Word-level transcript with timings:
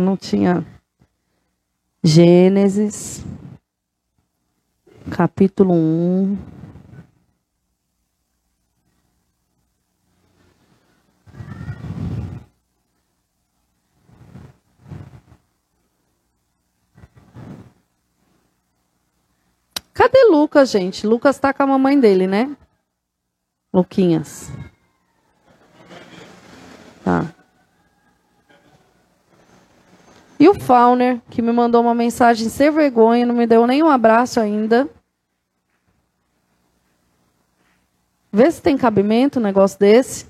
não 0.00 0.16
tinha 0.16 0.66
Gênesis, 2.02 3.24
capítulo 5.10 5.72
1. 5.74 6.38
Cadê 19.94 20.24
Lucas, 20.24 20.70
gente? 20.70 21.06
Lucas 21.06 21.38
tá 21.38 21.52
com 21.52 21.62
a 21.62 21.66
mamãe 21.66 22.00
dele, 22.00 22.26
né? 22.26 22.56
Luquinhas. 23.72 24.50
Tá. 27.04 27.41
E 30.42 30.48
o 30.48 30.54
Fauner, 30.54 31.20
que 31.30 31.40
me 31.40 31.52
mandou 31.52 31.80
uma 31.80 31.94
mensagem 31.94 32.48
sem 32.48 32.68
vergonha, 32.68 33.24
não 33.24 33.32
me 33.32 33.46
deu 33.46 33.64
nem 33.64 33.80
um 33.80 33.88
abraço 33.88 34.40
ainda. 34.40 34.90
Vê 38.32 38.50
se 38.50 38.60
tem 38.60 38.76
cabimento 38.76 39.38
um 39.38 39.42
negócio 39.42 39.78
desse. 39.78 40.26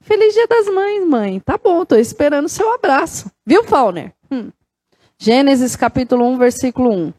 Feliz 0.00 0.34
Dia 0.34 0.48
das 0.48 0.66
Mães, 0.66 1.06
mãe. 1.06 1.38
Tá 1.38 1.56
bom, 1.56 1.84
tô 1.84 1.94
esperando 1.94 2.46
o 2.46 2.48
seu 2.48 2.74
abraço. 2.74 3.30
Viu, 3.46 3.62
Fauner? 3.62 4.12
Hum. 4.32 4.50
Gênesis 5.16 5.76
capítulo 5.76 6.26
1, 6.26 6.38
versículo 6.38 6.92
1. 6.92 7.12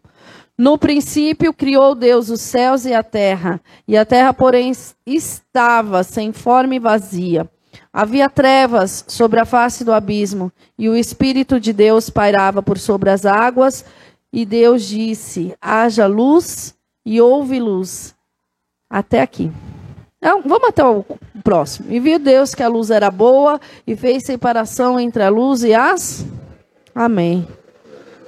No 0.57 0.77
princípio 0.77 1.53
criou 1.53 1.95
Deus 1.95 2.29
os 2.29 2.41
céus 2.41 2.83
e 2.83 2.93
a 2.93 3.03
terra, 3.03 3.61
e 3.87 3.95
a 3.95 4.03
terra, 4.03 4.33
porém, 4.33 4.69
estava 5.05 6.03
sem 6.03 6.33
forma 6.33 6.75
e 6.75 6.79
vazia. 6.79 7.49
Havia 7.91 8.29
trevas 8.29 9.05
sobre 9.07 9.39
a 9.39 9.45
face 9.45 9.83
do 9.83 9.93
abismo, 9.93 10.51
e 10.77 10.89
o 10.89 10.95
Espírito 10.95 11.59
de 11.59 11.71
Deus 11.73 12.09
pairava 12.09 12.61
por 12.61 12.77
sobre 12.77 13.09
as 13.09 13.25
águas, 13.25 13.85
e 14.31 14.45
Deus 14.45 14.83
disse: 14.83 15.55
haja 15.61 16.05
luz, 16.07 16.75
e 17.05 17.21
houve 17.21 17.59
luz. 17.59 18.15
Até 18.89 19.21
aqui. 19.21 19.51
Então, 20.17 20.41
vamos 20.45 20.69
até 20.69 20.83
o 20.85 21.05
próximo. 21.43 21.91
E 21.91 21.99
viu 21.99 22.17
Deus 22.17 22.55
que 22.55 22.63
a 22.63 22.67
luz 22.67 22.89
era 22.89 23.11
boa, 23.11 23.59
e 23.85 23.95
fez 23.95 24.23
separação 24.23 24.99
entre 24.99 25.23
a 25.23 25.29
luz 25.29 25.63
e 25.63 25.73
as. 25.73 26.25
Amém. 26.95 27.47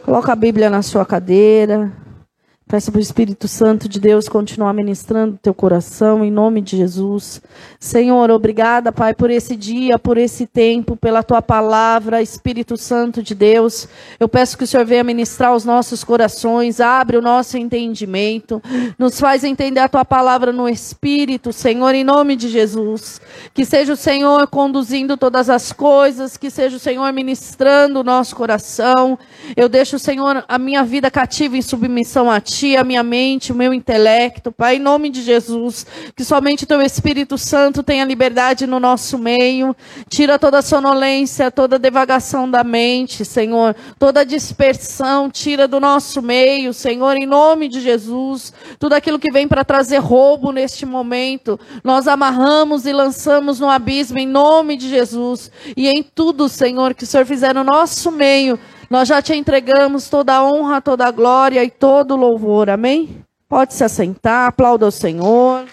Coloca 0.04 0.32
a 0.32 0.36
Bíblia 0.36 0.70
na 0.70 0.82
sua 0.82 1.06
cadeira. 1.06 1.92
Peço 2.68 2.92
para 2.92 2.98
o 2.98 3.02
Espírito 3.02 3.48
Santo 3.48 3.88
de 3.88 4.00
Deus 4.00 4.28
continuar 4.28 4.74
ministrando 4.74 5.38
teu 5.40 5.54
coração, 5.54 6.26
em 6.26 6.32
nome 6.32 6.62
de 6.62 6.76
Jesus. 6.76 7.40
Senhor, 7.80 8.32
obrigada, 8.32 8.92
Pai, 8.92 9.14
por 9.14 9.30
esse 9.30 9.56
dia, 9.56 10.00
por 10.00 10.18
esse 10.18 10.48
tempo, 10.48 10.98
pela 10.98 11.22
tua 11.22 11.44
palavra, 11.44 12.24
Espírito 12.24 12.76
Santo 12.76 13.22
de 13.22 13.36
Deus. 13.36 13.88
Eu 14.20 14.28
peço 14.28 14.58
que 14.58 14.64
o 14.64 14.68
Senhor 14.68 14.84
venha 14.84 15.04
ministrar 15.04 15.56
os 15.56 15.64
nossos 15.64 16.04
corações, 16.04 16.80
abre 16.80 17.18
o 17.18 17.22
nosso 17.22 17.56
entendimento, 17.56 18.60
nos 18.98 19.20
faz 19.20 19.44
entender 19.44 19.82
a 19.82 19.88
tua 19.88 20.04
palavra 20.04 20.52
no 20.52 20.68
Espírito, 20.68 21.54
Senhor, 21.54 21.94
em 21.94 22.04
nome 22.04 22.36
de 22.36 22.50
Jesus. 22.50 23.22
Que 23.54 23.64
seja 23.64 23.94
o 23.94 23.98
Senhor 23.98 24.48
conduzindo 24.48 25.16
todas 25.18 25.52
as 25.52 25.72
coisas, 25.72 26.36
que 26.36 26.50
seja 26.50 26.78
o 26.78 26.80
Senhor 26.80 27.14
ministrando 27.14 28.00
o 28.00 28.04
nosso 28.04 28.36
coração. 28.36 29.20
Eu 29.56 29.70
deixo, 29.70 30.00
Senhor, 30.00 30.44
a 30.48 30.58
minha 30.58 30.84
vida 30.84 31.12
cativa 31.12 31.56
em 31.56 31.62
submissão 31.62 32.32
a 32.32 32.42
ti 32.42 32.55
ti, 32.56 32.78
a 32.78 32.84
minha 32.86 33.04
mente, 33.04 33.52
o 33.52 33.56
meu 33.56 33.74
intelecto, 33.74 34.50
Pai, 34.50 34.78
em 34.78 34.80
nome 34.80 35.10
de 35.10 35.22
Jesus, 35.22 35.86
que 36.16 36.24
somente 36.24 36.66
teu 36.66 36.82
Espírito 36.82 37.38
Santo 37.38 37.84
tenha 37.84 38.06
liberdade 38.06 38.66
no 38.66 38.80
nosso 38.80 39.18
meio, 39.18 39.76
tira 40.08 40.40
toda 40.40 40.60
a 40.60 40.62
sonolência, 40.62 41.52
toda 41.52 41.76
a 41.76 41.80
devagação 41.80 42.50
da 42.50 42.64
mente, 42.64 43.26
Senhor, 43.26 43.76
toda 44.00 44.22
a 44.22 44.24
dispersão, 44.24 45.30
tira 45.30 45.68
do 45.68 45.82
nosso 45.82 46.22
meio, 46.22 46.74
Senhor, 46.74 47.18
em 47.18 47.26
nome 47.26 47.68
de 47.68 47.82
Jesus, 47.82 48.54
tudo 48.80 48.94
aquilo 48.94 49.20
que 49.20 49.32
vem 49.32 49.48
para 49.48 49.66
trazer 49.66 49.98
roubo 49.98 50.54
neste 50.54 50.86
momento, 50.86 51.60
nós 51.84 52.08
amarramos 52.08 52.86
e 52.86 52.94
lançamos 52.94 53.60
no 53.60 53.70
abismo 53.70 54.18
em 54.18 54.28
nome 54.28 54.78
de 54.78 54.88
Jesus, 54.88 55.52
e 55.76 55.90
em 55.90 56.02
tudo, 56.02 56.48
Senhor, 56.48 56.94
que 56.94 57.04
o 57.04 57.08
Senhor 57.08 57.26
fizer 57.26 57.54
no 57.54 57.66
nosso 57.66 58.12
meio, 58.12 58.58
nós 58.90 59.08
já 59.08 59.22
te 59.22 59.34
entregamos 59.34 60.10
toda 60.10 60.36
a 60.36 60.44
honra, 60.44 60.82
toda 60.82 61.06
a 61.08 61.12
glória 61.12 61.64
e 61.64 61.70
todo 61.70 62.12
o 62.12 62.18
louvor. 62.18 62.70
Amém? 62.70 63.24
Pode 63.48 63.74
se 63.74 63.84
assentar, 63.84 64.48
aplauda 64.48 64.88
o 64.88 64.92
Senhor. 64.92 65.66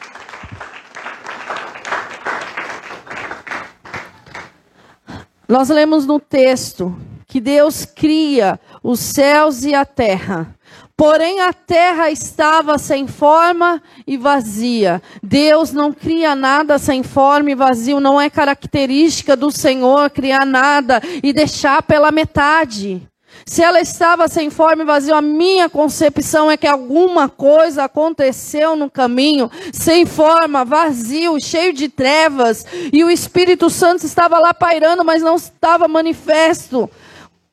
Nós 5.48 5.68
lemos 5.68 6.06
no 6.06 6.18
texto 6.18 6.96
que 7.26 7.40
Deus 7.40 7.84
cria 7.84 8.58
os 8.82 9.00
céus 9.00 9.64
e 9.64 9.74
a 9.74 9.84
terra. 9.84 10.54
Porém, 11.02 11.40
a 11.40 11.52
terra 11.52 12.12
estava 12.12 12.78
sem 12.78 13.08
forma 13.08 13.82
e 14.06 14.16
vazia. 14.16 15.02
Deus 15.20 15.72
não 15.72 15.92
cria 15.92 16.36
nada 16.36 16.78
sem 16.78 17.02
forma 17.02 17.50
e 17.50 17.56
vazio. 17.56 17.98
Não 17.98 18.20
é 18.20 18.30
característica 18.30 19.34
do 19.34 19.50
Senhor 19.50 20.10
criar 20.10 20.46
nada 20.46 21.02
e 21.20 21.32
deixar 21.32 21.82
pela 21.82 22.12
metade. 22.12 23.02
Se 23.44 23.64
ela 23.64 23.80
estava 23.80 24.28
sem 24.28 24.48
forma 24.48 24.84
e 24.84 24.86
vazio, 24.86 25.16
a 25.16 25.20
minha 25.20 25.68
concepção 25.68 26.48
é 26.48 26.56
que 26.56 26.68
alguma 26.68 27.28
coisa 27.28 27.82
aconteceu 27.82 28.76
no 28.76 28.88
caminho, 28.88 29.50
sem 29.72 30.06
forma, 30.06 30.64
vazio, 30.64 31.40
cheio 31.40 31.72
de 31.72 31.88
trevas, 31.88 32.64
e 32.92 33.02
o 33.02 33.10
Espírito 33.10 33.68
Santo 33.68 34.06
estava 34.06 34.38
lá 34.38 34.54
pairando, 34.54 35.04
mas 35.04 35.20
não 35.20 35.34
estava 35.34 35.88
manifesto. 35.88 36.88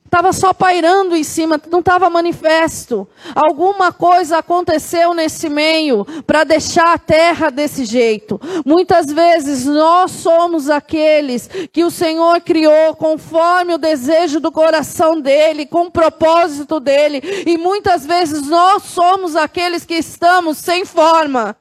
Estava 0.10 0.34
só 0.34 0.52
pairando 0.56 1.16
em 1.16 1.24
cima, 1.24 1.62
não 1.70 1.82
estava 1.82 2.10
manifesto. 2.10 3.08
Alguma 3.36 3.94
coisa 3.94 4.40
aconteceu 4.40 5.14
nesse 5.14 5.48
meio 5.48 6.04
para 6.26 6.44
deixar 6.44 6.96
a 6.96 6.98
terra 6.98 7.52
desse 7.52 7.86
jeito. 7.86 8.42
Muitas 8.66 9.06
vezes 9.06 9.68
nós 9.68 10.10
somos 10.10 10.68
aqueles 10.68 11.48
que 11.72 11.84
o 11.84 11.92
Senhor 11.92 12.42
criou 12.42 12.96
conforme 12.96 13.76
o 13.76 13.78
desejo 13.78 14.40
do 14.40 14.52
coração 14.52 15.22
dele, 15.22 15.68
com 15.68 15.84
o 15.84 15.92
propósito 15.92 16.80
dele. 16.80 17.22
E 17.46 17.56
muitas 17.56 18.04
vezes 18.04 18.48
nós 18.48 18.82
somos 18.86 19.36
aqueles 19.36 19.86
que 19.86 19.94
estamos 19.94 20.58
sem 20.58 20.86
forma, 20.86 21.56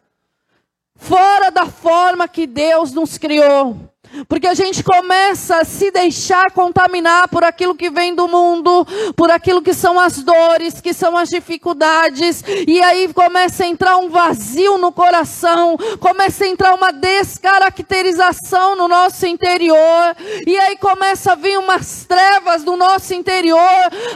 fora 0.97 1.51
da 1.51 1.67
forma 1.67 2.27
que 2.27 2.47
Deus 2.47 2.93
nos 2.93 3.19
criou. 3.19 3.77
Porque 4.27 4.47
a 4.47 4.55
gente 4.55 4.83
começa 4.83 5.59
a 5.59 5.65
se 5.65 5.91
deixar 5.91 6.51
contaminar 6.53 7.29
por 7.29 7.45
aquilo 7.45 7.75
que 7.75 7.91
vem 7.91 8.15
do 8.15 8.27
mundo, 8.27 8.87
por 9.17 9.31
aquilo 9.31 9.63
que 9.63 9.75
são 9.75 9.99
as 9.99 10.23
dores, 10.23 10.81
que 10.81 10.95
são 10.95 11.17
as 11.17 11.29
dificuldades, 11.29 12.43
e 12.67 12.81
aí 12.83 13.13
começa 13.13 13.65
a 13.65 13.67
entrar 13.67 13.97
um 13.99 14.09
vazio 14.09 14.79
no 14.79 14.91
coração, 14.93 15.77
começa 16.01 16.45
a 16.45 16.49
entrar 16.49 16.75
uma 16.75 16.93
descaracterização 16.93 18.77
no 18.77 18.89
nosso 18.89 19.27
interior, 19.27 20.17
e 20.47 20.59
aí 20.59 20.77
começa 20.77 21.33
a 21.33 21.37
vir 21.37 21.59
umas 21.59 22.05
trevas 22.05 22.65
no 22.65 22.77
nosso 22.77 23.15
interior, 23.15 23.59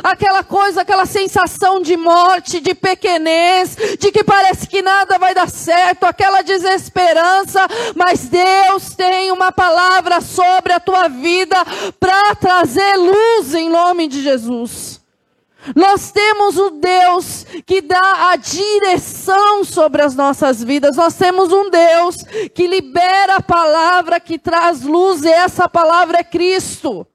aquela 0.02 0.42
coisa, 0.42 0.82
aquela 0.82 1.06
sensação 1.06 1.80
de 1.82 1.96
morte, 1.96 2.60
de 2.60 2.74
pequenez, 2.74 3.76
de 3.98 4.10
que 4.10 4.24
parece 4.24 4.66
que 4.66 4.82
nada 4.82 5.18
vai 5.18 5.34
dar 5.34 5.48
certo, 5.48 6.04
aquela 6.04 6.42
desesperança, 6.42 7.66
mas 7.94 8.20
Deus 8.28 8.94
tem 8.94 9.30
uma 9.30 9.52
palavra 9.52 9.81
palavra 9.82 10.20
sobre 10.20 10.72
a 10.72 10.78
tua 10.78 11.08
vida 11.08 11.56
para 11.98 12.36
trazer 12.36 12.96
luz 12.96 13.52
em 13.52 13.68
nome 13.68 14.06
de 14.06 14.22
Jesus. 14.22 15.00
Nós 15.74 16.10
temos 16.10 16.56
o 16.56 16.70
Deus 16.70 17.44
que 17.66 17.80
dá 17.80 18.30
a 18.30 18.36
direção 18.36 19.64
sobre 19.64 20.02
as 20.02 20.14
nossas 20.14 20.62
vidas. 20.62 20.96
Nós 20.96 21.14
temos 21.14 21.52
um 21.52 21.70
Deus 21.70 22.16
que 22.54 22.66
libera 22.66 23.36
a 23.36 23.42
palavra, 23.42 24.18
que 24.18 24.38
traz 24.38 24.82
luz, 24.82 25.24
e 25.24 25.28
essa 25.28 25.68
palavra 25.68 26.18
é 26.18 26.24
Cristo. 26.24 27.06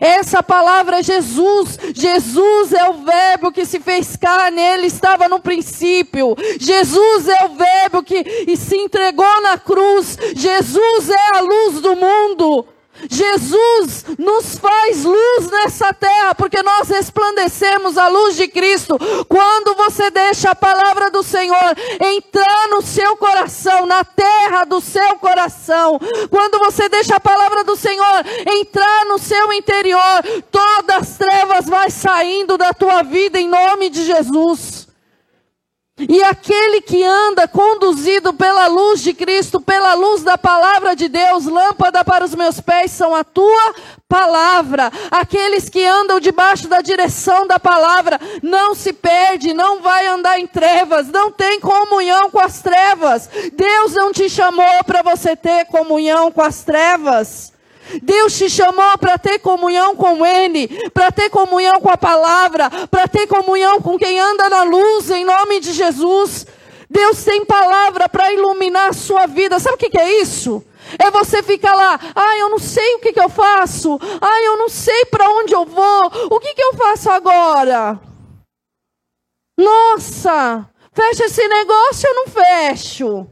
Essa 0.00 0.42
palavra 0.42 0.98
é 0.98 1.02
Jesus. 1.02 1.78
Jesus 1.94 2.72
é 2.72 2.88
o 2.88 3.04
Verbo 3.04 3.52
que 3.52 3.64
se 3.64 3.80
fez 3.80 4.16
carne, 4.16 4.60
ele 4.60 4.86
estava 4.86 5.28
no 5.28 5.40
princípio. 5.40 6.36
Jesus 6.58 7.28
é 7.28 7.44
o 7.44 7.54
Verbo 7.54 8.02
que 8.02 8.56
se 8.56 8.76
entregou 8.76 9.40
na 9.42 9.58
cruz. 9.58 10.18
Jesus 10.34 11.10
é 11.10 11.36
a 11.36 11.40
luz 11.40 11.80
do 11.80 11.96
mundo. 11.96 12.66
Jesus 13.10 14.04
nos 14.18 14.58
faz 14.58 15.04
luz 15.04 15.50
nessa 15.50 15.92
terra, 15.92 16.34
porque 16.34 16.62
nós 16.62 16.88
resplandecemos 16.88 17.98
a 17.98 18.08
luz 18.08 18.36
de 18.36 18.48
Cristo. 18.48 18.98
Quando 19.28 19.74
você 19.74 20.10
deixa 20.10 20.50
a 20.50 20.54
palavra 20.54 21.10
do 21.10 21.22
Senhor 21.22 21.76
entrar 22.00 22.68
no 22.68 22.82
seu 22.82 23.16
coração, 23.16 23.86
na 23.86 24.04
terra 24.04 24.64
do 24.64 24.80
seu 24.80 25.16
coração, 25.18 25.98
quando 26.30 26.58
você 26.58 26.88
deixa 26.88 27.16
a 27.16 27.20
palavra 27.20 27.64
do 27.64 27.76
Senhor 27.76 28.24
entrar 28.60 29.04
no 29.06 29.18
seu 29.18 29.52
interior, 29.52 30.22
todas 30.50 30.96
as 30.96 31.18
trevas 31.18 31.66
vai 31.66 31.90
saindo 31.90 32.56
da 32.56 32.72
tua 32.72 33.02
vida 33.02 33.38
em 33.38 33.48
nome 33.48 33.90
de 33.90 34.04
Jesus. 34.04 34.83
E 35.96 36.24
aquele 36.24 36.80
que 36.80 37.04
anda 37.04 37.46
conduzido 37.46 38.34
pela 38.34 38.66
luz 38.66 39.00
de 39.00 39.14
Cristo, 39.14 39.60
pela 39.60 39.94
luz 39.94 40.24
da 40.24 40.36
palavra 40.36 40.96
de 40.96 41.06
Deus, 41.06 41.46
lâmpada 41.46 42.04
para 42.04 42.24
os 42.24 42.34
meus 42.34 42.60
pés 42.60 42.90
são 42.90 43.14
a 43.14 43.22
tua 43.22 43.74
palavra. 44.08 44.90
Aqueles 45.08 45.68
que 45.68 45.84
andam 45.84 46.18
debaixo 46.18 46.66
da 46.66 46.80
direção 46.80 47.46
da 47.46 47.60
palavra 47.60 48.20
não 48.42 48.74
se 48.74 48.92
perde, 48.92 49.54
não 49.54 49.80
vai 49.82 50.04
andar 50.08 50.40
em 50.40 50.48
trevas, 50.48 51.06
não 51.06 51.30
tem 51.30 51.60
comunhão 51.60 52.28
com 52.28 52.40
as 52.40 52.60
trevas. 52.60 53.30
Deus 53.52 53.94
não 53.94 54.12
te 54.12 54.28
chamou 54.28 54.82
para 54.84 55.00
você 55.00 55.36
ter 55.36 55.66
comunhão 55.66 56.32
com 56.32 56.42
as 56.42 56.64
trevas. 56.64 57.53
Deus 58.02 58.36
te 58.36 58.48
chamou 58.48 58.98
para 58.98 59.18
ter 59.18 59.38
comunhão 59.38 59.94
com 59.96 60.24
Ele, 60.24 60.68
para 60.90 61.10
ter 61.12 61.30
comunhão 61.30 61.80
com 61.80 61.90
a 61.90 61.96
palavra, 61.96 62.70
para 62.90 63.06
ter 63.06 63.26
comunhão 63.26 63.80
com 63.80 63.98
quem 63.98 64.18
anda 64.18 64.48
na 64.48 64.62
luz, 64.62 65.10
em 65.10 65.24
nome 65.24 65.60
de 65.60 65.72
Jesus. 65.72 66.46
Deus 66.88 67.24
tem 67.24 67.44
palavra 67.44 68.08
para 68.08 68.32
iluminar 68.32 68.90
a 68.90 68.92
sua 68.92 69.26
vida. 69.26 69.58
Sabe 69.58 69.74
o 69.74 69.78
que, 69.78 69.90
que 69.90 69.98
é 69.98 70.20
isso? 70.20 70.64
É 70.98 71.10
você 71.10 71.42
ficar 71.42 71.74
lá, 71.74 71.98
ah, 72.14 72.38
eu 72.38 72.50
não 72.50 72.58
sei 72.58 72.94
o 72.94 73.00
que, 73.00 73.12
que 73.12 73.20
eu 73.20 73.28
faço, 73.28 73.98
ah, 74.20 74.42
eu 74.42 74.58
não 74.58 74.68
sei 74.68 75.06
para 75.06 75.28
onde 75.30 75.54
eu 75.54 75.64
vou, 75.64 76.06
o 76.30 76.38
que, 76.38 76.54
que 76.54 76.62
eu 76.62 76.74
faço 76.74 77.10
agora? 77.10 77.98
Nossa, 79.58 80.68
fecha 80.92 81.24
esse 81.24 81.48
negócio, 81.48 82.06
eu 82.06 82.14
não 82.14 82.26
fecho. 82.26 83.26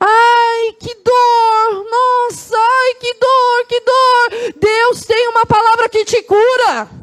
Ai, 0.00 0.72
que 0.78 0.94
dor! 0.94 1.84
Nossa, 1.90 2.56
ai, 2.56 2.94
que 2.94 3.14
dor, 3.14 3.66
que 3.68 3.80
dor! 3.80 4.52
Deus 4.56 5.04
tem 5.04 5.28
uma 5.28 5.44
palavra 5.46 5.88
que 5.88 6.04
te 6.04 6.22
cura. 6.22 6.98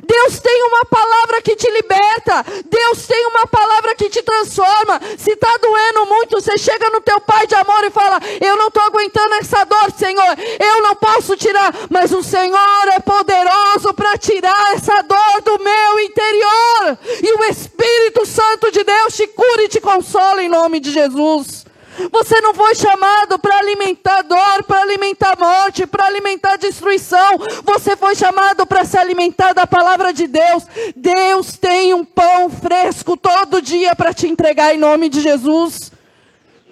Deus 0.00 0.40
tem 0.40 0.62
uma 0.64 0.84
palavra 0.86 1.42
que 1.42 1.54
te 1.54 1.70
liberta. 1.70 2.44
Deus 2.64 3.06
tem 3.06 3.26
uma 3.26 3.46
palavra 3.46 3.94
que 3.94 4.08
te 4.08 4.22
transforma. 4.22 5.00
Se 5.18 5.32
está 5.32 5.56
doendo 5.58 6.06
muito, 6.06 6.40
você 6.40 6.56
chega 6.56 6.88
no 6.90 7.00
teu 7.00 7.20
pai 7.20 7.46
de 7.46 7.54
amor 7.54 7.84
e 7.84 7.90
fala: 7.90 8.18
Eu 8.40 8.56
não 8.56 8.68
estou 8.68 8.82
aguentando 8.82 9.34
essa 9.34 9.64
dor, 9.64 9.92
Senhor. 9.96 10.36
Eu 10.58 10.82
não 10.82 10.96
posso 10.96 11.36
tirar. 11.36 11.72
Mas 11.90 12.12
o 12.12 12.22
Senhor 12.22 12.88
é 12.94 13.00
poderoso 13.00 13.92
para 13.94 14.16
tirar 14.16 14.74
essa 14.74 15.02
dor 15.02 15.42
do 15.44 15.62
meu 15.62 16.00
interior. 16.00 16.98
E 17.22 17.34
o 17.34 17.44
Espírito 17.44 18.24
Santo 18.24 18.70
de 18.70 18.82
Deus 18.82 19.14
te 19.14 19.26
cura 19.26 19.62
e 19.62 19.68
te 19.68 19.80
consola 19.80 20.42
em 20.42 20.48
nome 20.48 20.80
de 20.80 20.90
Jesus. 20.90 21.66
Você 22.10 22.40
não 22.40 22.54
foi 22.54 22.74
chamado 22.74 23.38
para 23.38 23.58
alimentar 23.58 24.22
dor, 24.22 24.62
para 24.66 24.80
alimentar 24.80 25.36
morte, 25.38 25.86
para 25.86 26.06
alimentar 26.06 26.56
destruição. 26.56 27.38
Você 27.64 27.96
foi 27.96 28.14
chamado 28.14 28.66
para 28.66 28.84
se 28.84 28.96
alimentar 28.96 29.52
da 29.52 29.66
palavra 29.66 30.12
de 30.12 30.26
Deus. 30.26 30.66
Deus 30.96 31.56
tem 31.56 31.92
um 31.92 32.04
pão 32.04 32.48
fresco 32.48 33.16
todo 33.16 33.60
dia 33.60 33.94
para 33.94 34.14
te 34.14 34.26
entregar 34.26 34.74
em 34.74 34.78
nome 34.78 35.08
de 35.08 35.20
Jesus. 35.20 35.92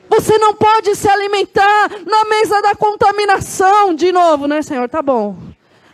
Você 0.09 0.39
não 0.39 0.55
pode 0.55 0.95
se 0.97 1.09
alimentar 1.09 1.91
na 2.05 2.25
mesa 2.25 2.61
da 2.63 2.75
contaminação. 2.75 3.95
De 3.95 4.11
novo, 4.11 4.47
né, 4.47 4.63
Senhor? 4.63 4.89
Tá 4.89 5.01
bom. 5.01 5.37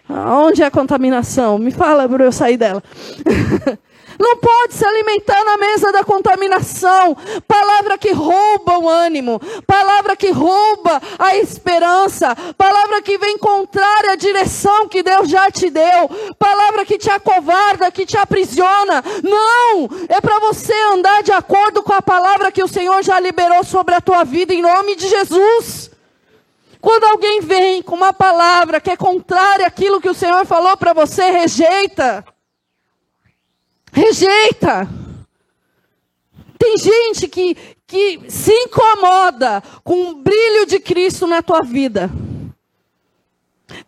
Onde 0.08 0.62
é 0.62 0.66
a 0.66 0.70
contaminação? 0.70 1.58
Me 1.58 1.70
fala 1.70 2.08
para 2.08 2.24
eu 2.24 2.32
sair 2.32 2.56
dela. 2.56 2.82
Não 4.18 4.36
pode 4.36 4.74
se 4.74 4.84
alimentar 4.84 5.44
na 5.44 5.56
mesa 5.56 5.92
da 5.92 6.04
contaminação. 6.04 7.16
Palavra 7.46 7.98
que 7.98 8.12
rouba 8.12 8.78
o 8.78 8.88
ânimo. 8.88 9.40
Palavra 9.66 10.16
que 10.16 10.30
rouba 10.30 11.00
a 11.18 11.36
esperança. 11.36 12.34
Palavra 12.56 13.02
que 13.02 13.18
vem 13.18 13.38
contrária 13.38 14.12
à 14.12 14.16
direção 14.16 14.88
que 14.88 15.02
Deus 15.02 15.28
já 15.28 15.50
te 15.50 15.70
deu. 15.70 16.08
Palavra 16.38 16.84
que 16.84 16.98
te 16.98 17.10
acovarda, 17.10 17.90
que 17.90 18.06
te 18.06 18.16
aprisiona. 18.16 19.02
Não! 19.22 19.88
É 20.08 20.20
para 20.20 20.38
você 20.40 20.74
andar 20.92 21.22
de 21.22 21.32
acordo 21.32 21.82
com 21.82 21.92
a 21.92 22.02
palavra 22.02 22.52
que 22.52 22.62
o 22.62 22.68
Senhor 22.68 23.02
já 23.02 23.18
liberou 23.20 23.64
sobre 23.64 23.94
a 23.94 24.00
tua 24.00 24.24
vida 24.24 24.54
em 24.54 24.62
nome 24.62 24.96
de 24.96 25.08
Jesus. 25.08 25.90
Quando 26.80 27.04
alguém 27.04 27.40
vem 27.40 27.82
com 27.82 27.96
uma 27.96 28.12
palavra 28.12 28.80
que 28.80 28.90
é 28.90 28.96
contrária 28.96 29.66
àquilo 29.66 30.00
que 30.00 30.08
o 30.08 30.14
Senhor 30.14 30.46
falou 30.46 30.76
para 30.76 30.92
você, 30.92 31.30
rejeita. 31.30 32.24
Rejeita. 33.96 34.86
Tem 36.58 36.76
gente 36.76 37.26
que, 37.28 37.56
que 37.86 38.30
se 38.30 38.52
incomoda 38.52 39.62
com 39.82 40.10
o 40.10 40.16
brilho 40.16 40.66
de 40.66 40.78
Cristo 40.78 41.26
na 41.26 41.40
tua 41.40 41.62
vida. 41.62 42.10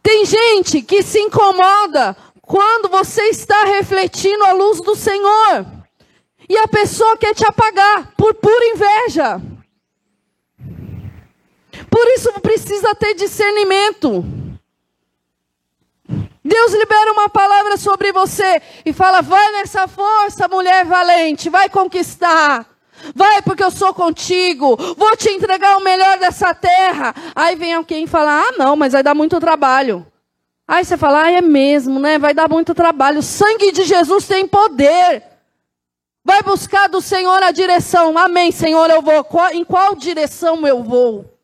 Tem 0.03 0.25
gente 0.25 0.81
que 0.81 1.03
se 1.03 1.19
incomoda 1.21 2.17
quando 2.41 2.89
você 2.89 3.21
está 3.25 3.65
refletindo 3.65 4.45
a 4.45 4.53
luz 4.53 4.81
do 4.81 4.97
Senhor. 4.97 5.67
E 6.49 6.57
a 6.57 6.67
pessoa 6.67 7.19
quer 7.19 7.35
te 7.35 7.45
apagar 7.45 8.15
por 8.17 8.33
pura 8.33 8.65
inveja. 8.65 9.43
Por 11.91 12.07
isso 12.15 12.33
precisa 12.41 12.95
ter 12.95 13.13
discernimento. 13.13 14.25
Deus 16.49 16.73
libera 16.73 17.13
uma 17.13 17.29
palavra 17.29 17.77
sobre 17.77 18.11
você 18.11 18.63
e 18.85 18.93
fala: 18.93 19.21
vai 19.21 19.53
nessa 19.53 19.87
força, 19.87 20.49
mulher 20.49 20.85
valente, 20.87 21.51
vai 21.51 21.69
conquistar. 21.69 22.67
Vai 23.15 23.43
porque 23.43 23.63
eu 23.63 23.71
sou 23.71 23.95
contigo, 23.95 24.77
vou 24.97 25.17
te 25.17 25.29
entregar 25.29 25.77
o 25.77 25.85
melhor 25.85 26.19
dessa 26.19 26.53
terra. 26.55 27.15
Aí 27.37 27.55
vem 27.55 27.75
alguém 27.75 28.05
e 28.05 28.09
fala: 28.09 28.49
ah, 28.49 28.53
não, 28.57 28.75
mas 28.77 28.95
vai 28.95 29.03
dar 29.03 29.15
muito 29.15 29.39
trabalho. 29.39 30.07
Aí 30.67 30.85
você 30.85 30.97
fala: 30.97 31.25
ah, 31.25 31.31
é 31.31 31.43
mesmo, 31.43 32.01
né? 32.01 32.19
Vai 32.19 32.33
dar 32.33 32.49
muito 32.49 32.75
trabalho. 32.75 33.19
O 33.19 33.23
sangue 33.23 33.71
de 33.71 33.85
Jesus 33.85 34.27
tem 34.27 34.49
poder. 34.49 35.23
Vai 36.25 36.43
buscar 36.43 36.89
do 36.89 37.01
Senhor 37.01 37.43
a 37.43 37.51
direção. 37.51 38.17
Amém, 38.17 38.51
Senhor, 38.51 38.89
eu 38.91 39.03
vou. 39.03 39.25
Em 39.53 39.65
qual 39.65 39.95
direção 39.95 40.67
eu 40.67 40.83
vou? 40.83 41.39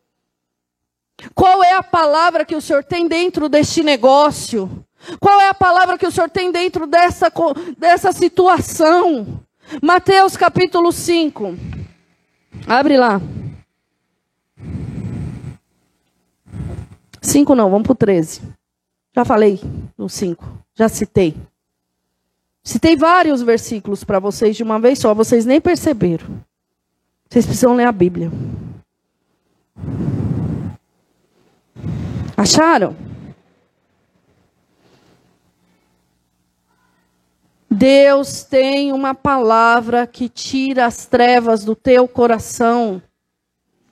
Qual 1.34 1.62
é 1.62 1.74
a 1.74 1.82
palavra 1.82 2.44
que 2.44 2.56
o 2.56 2.60
Senhor 2.60 2.82
tem 2.82 3.06
dentro 3.06 3.48
deste 3.48 3.82
negócio? 3.82 4.83
Qual 5.20 5.40
é 5.40 5.48
a 5.48 5.54
palavra 5.54 5.98
que 5.98 6.06
o 6.06 6.10
Senhor 6.10 6.30
tem 6.30 6.50
dentro 6.50 6.86
dessa, 6.86 7.32
dessa 7.76 8.12
situação? 8.12 9.40
Mateus 9.82 10.36
capítulo 10.36 10.92
5. 10.92 11.56
Abre 12.66 12.96
lá. 12.96 13.20
5 17.22 17.54
não, 17.54 17.70
vamos 17.70 17.84
para 17.84 17.92
o 17.92 17.96
13. 17.96 18.42
Já 19.14 19.24
falei 19.24 19.60
no 19.96 20.08
5, 20.08 20.44
já 20.74 20.88
citei. 20.88 21.34
Citei 22.62 22.96
vários 22.96 23.42
versículos 23.42 24.04
para 24.04 24.18
vocês 24.18 24.56
de 24.56 24.62
uma 24.62 24.78
vez 24.78 24.98
só, 24.98 25.14
vocês 25.14 25.44
nem 25.44 25.60
perceberam. 25.60 26.26
Vocês 27.28 27.44
precisam 27.44 27.74
ler 27.74 27.86
a 27.86 27.92
Bíblia. 27.92 28.30
Acharam? 32.36 32.96
Deus 37.74 38.44
tem 38.44 38.92
uma 38.92 39.16
palavra 39.16 40.06
que 40.06 40.28
tira 40.28 40.86
as 40.86 41.06
trevas 41.06 41.64
do 41.64 41.74
teu 41.74 42.06
coração. 42.06 43.02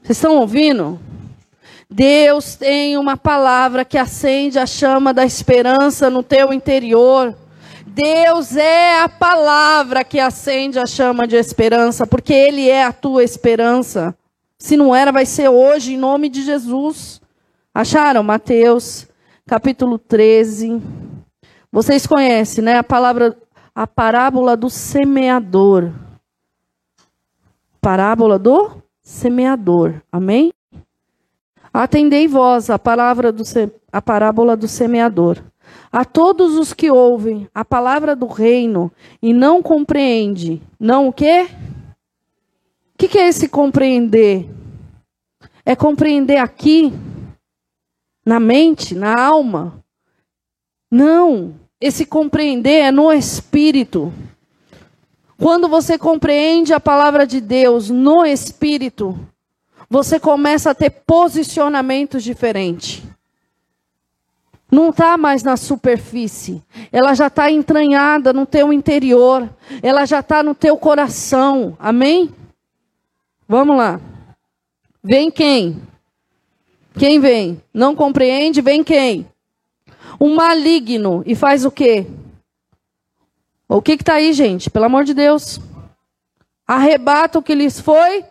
Vocês 0.00 0.18
estão 0.18 0.36
ouvindo? 0.36 1.00
Deus 1.90 2.54
tem 2.54 2.96
uma 2.96 3.16
palavra 3.16 3.84
que 3.84 3.98
acende 3.98 4.56
a 4.56 4.66
chama 4.66 5.12
da 5.12 5.24
esperança 5.24 6.08
no 6.08 6.22
teu 6.22 6.52
interior. 6.52 7.36
Deus 7.84 8.56
é 8.56 9.00
a 9.00 9.08
palavra 9.08 10.04
que 10.04 10.20
acende 10.20 10.78
a 10.78 10.86
chama 10.86 11.26
de 11.26 11.34
esperança, 11.34 12.06
porque 12.06 12.32
Ele 12.32 12.70
é 12.70 12.84
a 12.84 12.92
tua 12.92 13.24
esperança. 13.24 14.14
Se 14.58 14.76
não 14.76 14.94
era, 14.94 15.10
vai 15.10 15.26
ser 15.26 15.48
hoje, 15.48 15.94
em 15.94 15.98
nome 15.98 16.28
de 16.28 16.44
Jesus. 16.44 17.20
Acharam? 17.74 18.22
Mateus, 18.22 19.08
capítulo 19.44 19.98
13. 19.98 20.80
Vocês 21.72 22.06
conhecem, 22.06 22.62
né? 22.62 22.78
A 22.78 22.84
palavra 22.84 23.36
a 23.74 23.86
parábola 23.86 24.56
do 24.56 24.68
semeador. 24.68 25.92
Parábola 27.80 28.38
do 28.38 28.82
semeador. 29.02 30.02
Amém? 30.10 30.52
Atendei 31.72 32.28
vós 32.28 32.68
a 32.68 32.78
palavra 32.78 33.32
do 33.32 33.42
a 33.90 34.02
parábola 34.02 34.56
do 34.56 34.68
semeador. 34.68 35.42
A 35.90 36.04
todos 36.04 36.56
os 36.56 36.72
que 36.72 36.90
ouvem 36.90 37.48
a 37.54 37.64
palavra 37.64 38.14
do 38.14 38.26
reino 38.26 38.92
e 39.22 39.32
não 39.32 39.62
compreende, 39.62 40.62
não 40.78 41.08
o 41.08 41.12
quê? 41.12 41.48
O 42.94 42.98
que, 42.98 43.08
que 43.08 43.18
é 43.18 43.28
esse 43.28 43.48
compreender? 43.48 44.48
É 45.64 45.74
compreender 45.74 46.36
aqui, 46.36 46.92
na 48.24 48.38
mente, 48.38 48.94
na 48.94 49.18
alma? 49.18 49.82
Não. 50.90 51.54
Esse 51.82 52.06
compreender 52.06 52.78
é 52.78 52.92
no 52.92 53.12
espírito. 53.12 54.12
Quando 55.36 55.68
você 55.68 55.98
compreende 55.98 56.72
a 56.72 56.78
palavra 56.78 57.26
de 57.26 57.40
Deus 57.40 57.90
no 57.90 58.24
espírito, 58.24 59.18
você 59.90 60.20
começa 60.20 60.70
a 60.70 60.74
ter 60.76 60.90
posicionamentos 60.90 62.22
diferentes. 62.22 63.02
Não 64.70 64.90
está 64.90 65.18
mais 65.18 65.42
na 65.42 65.56
superfície. 65.56 66.62
Ela 66.92 67.14
já 67.14 67.26
está 67.26 67.50
entranhada 67.50 68.32
no 68.32 68.46
teu 68.46 68.72
interior. 68.72 69.50
Ela 69.82 70.06
já 70.06 70.20
está 70.20 70.40
no 70.40 70.54
teu 70.54 70.76
coração. 70.76 71.76
Amém? 71.80 72.32
Vamos 73.48 73.76
lá. 73.76 74.00
Vem 75.02 75.32
quem? 75.32 75.82
Quem 76.96 77.18
vem? 77.18 77.60
Não 77.74 77.96
compreende? 77.96 78.60
Vem 78.60 78.84
quem? 78.84 79.26
Um 80.22 80.36
maligno. 80.36 81.22
E 81.26 81.34
faz 81.34 81.64
o 81.64 81.70
quê? 81.70 82.06
O 83.68 83.82
que 83.82 83.94
está 83.94 84.14
aí, 84.14 84.32
gente? 84.32 84.70
Pelo 84.70 84.84
amor 84.84 85.04
de 85.04 85.14
Deus. 85.14 85.58
Arrebata 86.66 87.38
o 87.38 87.42
que 87.42 87.54
lhes 87.54 87.80
foi 87.80 88.24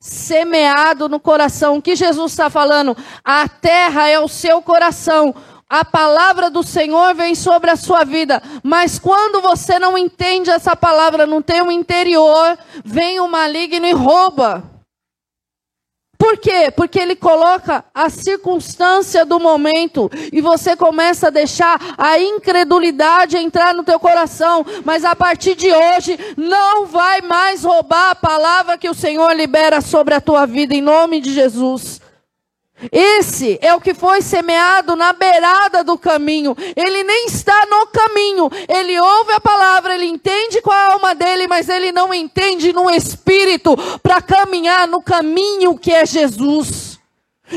semeado 0.00 1.08
no 1.08 1.20
coração. 1.20 1.76
O 1.76 1.82
que 1.82 1.94
Jesus 1.94 2.32
está 2.32 2.50
falando? 2.50 2.96
A 3.22 3.48
terra 3.48 4.08
é 4.08 4.18
o 4.18 4.26
seu 4.26 4.60
coração 4.60 5.34
a 5.70 5.84
palavra 5.84 6.50
do 6.50 6.64
Senhor 6.64 7.14
vem 7.14 7.36
sobre 7.36 7.70
a 7.70 7.76
sua 7.76 8.02
vida, 8.02 8.42
mas 8.60 8.98
quando 8.98 9.40
você 9.40 9.78
não 9.78 9.96
entende 9.96 10.50
essa 10.50 10.74
palavra 10.74 11.28
no 11.28 11.40
teu 11.40 11.70
interior, 11.70 12.58
vem 12.84 13.20
o 13.20 13.28
maligno 13.28 13.86
e 13.86 13.92
rouba. 13.92 14.64
Por 16.20 16.36
quê? 16.36 16.70
Porque 16.70 16.98
ele 16.98 17.16
coloca 17.16 17.82
a 17.94 18.10
circunstância 18.10 19.24
do 19.24 19.40
momento 19.40 20.10
e 20.30 20.42
você 20.42 20.76
começa 20.76 21.28
a 21.28 21.30
deixar 21.30 21.94
a 21.96 22.18
incredulidade 22.20 23.38
entrar 23.38 23.72
no 23.72 23.82
teu 23.82 23.98
coração, 23.98 24.66
mas 24.84 25.02
a 25.02 25.16
partir 25.16 25.54
de 25.54 25.72
hoje 25.72 26.18
não 26.36 26.84
vai 26.84 27.22
mais 27.22 27.64
roubar 27.64 28.10
a 28.10 28.14
palavra 28.14 28.76
que 28.76 28.90
o 28.90 28.94
Senhor 28.94 29.34
libera 29.34 29.80
sobre 29.80 30.12
a 30.12 30.20
tua 30.20 30.44
vida 30.44 30.74
em 30.74 30.82
nome 30.82 31.22
de 31.22 31.32
Jesus. 31.32 32.02
Esse 32.90 33.58
é 33.60 33.74
o 33.74 33.80
que 33.80 33.94
foi 33.94 34.22
semeado 34.22 34.96
na 34.96 35.12
beirada 35.12 35.84
do 35.84 35.98
caminho. 35.98 36.56
Ele 36.76 37.04
nem 37.04 37.26
está 37.26 37.66
no 37.66 37.86
caminho. 37.88 38.50
Ele 38.68 38.98
ouve 38.98 39.32
a 39.32 39.40
palavra, 39.40 39.94
ele 39.94 40.06
entende 40.06 40.60
com 40.62 40.70
a 40.70 40.92
alma 40.92 41.14
dele, 41.14 41.46
mas 41.46 41.68
ele 41.68 41.92
não 41.92 42.12
entende 42.12 42.72
no 42.72 42.90
espírito 42.90 43.76
para 44.02 44.22
caminhar 44.22 44.88
no 44.88 45.02
caminho 45.02 45.76
que 45.78 45.92
é 45.92 46.06
Jesus. 46.06 46.89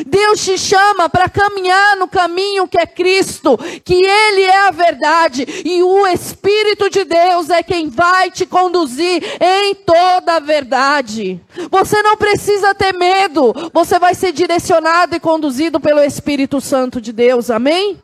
Deus 0.07 0.43
te 0.43 0.57
chama 0.57 1.07
para 1.07 1.29
caminhar 1.29 1.95
no 1.97 2.07
caminho 2.07 2.67
que 2.67 2.79
é 2.79 2.85
Cristo, 2.85 3.57
que 3.83 3.93
Ele 3.93 4.41
é 4.41 4.67
a 4.67 4.71
verdade, 4.71 5.45
e 5.63 5.83
o 5.83 6.07
Espírito 6.07 6.89
de 6.89 7.03
Deus 7.03 7.49
é 7.49 7.61
quem 7.61 7.89
vai 7.89 8.31
te 8.31 8.45
conduzir 8.45 9.23
em 9.39 9.75
toda 9.75 10.37
a 10.37 10.39
verdade. 10.39 11.39
Você 11.69 12.01
não 12.01 12.17
precisa 12.17 12.73
ter 12.73 12.93
medo, 12.93 13.53
você 13.71 13.99
vai 13.99 14.15
ser 14.15 14.31
direcionado 14.31 15.15
e 15.15 15.19
conduzido 15.19 15.79
pelo 15.79 16.01
Espírito 16.01 16.59
Santo 16.59 16.99
de 16.99 17.13
Deus, 17.13 17.51
amém? 17.51 18.01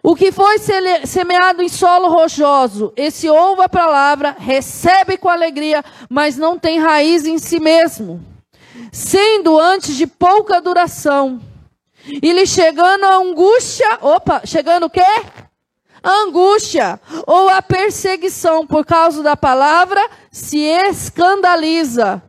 O 0.00 0.14
que 0.14 0.30
foi 0.30 0.58
semeado 1.04 1.60
em 1.60 1.68
solo 1.68 2.08
rochoso, 2.08 2.92
esse 2.96 3.28
ouve 3.28 3.62
a 3.62 3.68
palavra, 3.68 4.36
recebe 4.38 5.18
com 5.18 5.28
alegria, 5.28 5.84
mas 6.08 6.36
não 6.36 6.56
tem 6.56 6.78
raiz 6.78 7.26
em 7.26 7.36
si 7.36 7.58
mesmo 7.58 8.37
sendo 8.92 9.58
antes 9.58 9.96
de 9.96 10.06
pouca 10.06 10.60
duração. 10.60 11.40
E 12.22 12.32
lhe 12.32 12.46
chegando 12.46 13.04
a 13.04 13.16
angústia, 13.16 13.98
opa, 14.00 14.42
chegando 14.44 14.86
o 14.86 14.90
quê? 14.90 15.02
Angústia 16.02 17.00
ou 17.26 17.48
a 17.48 17.60
perseguição 17.60 18.66
por 18.66 18.84
causa 18.84 19.22
da 19.22 19.36
palavra 19.36 20.00
se 20.30 20.58
escandaliza. 20.58 22.22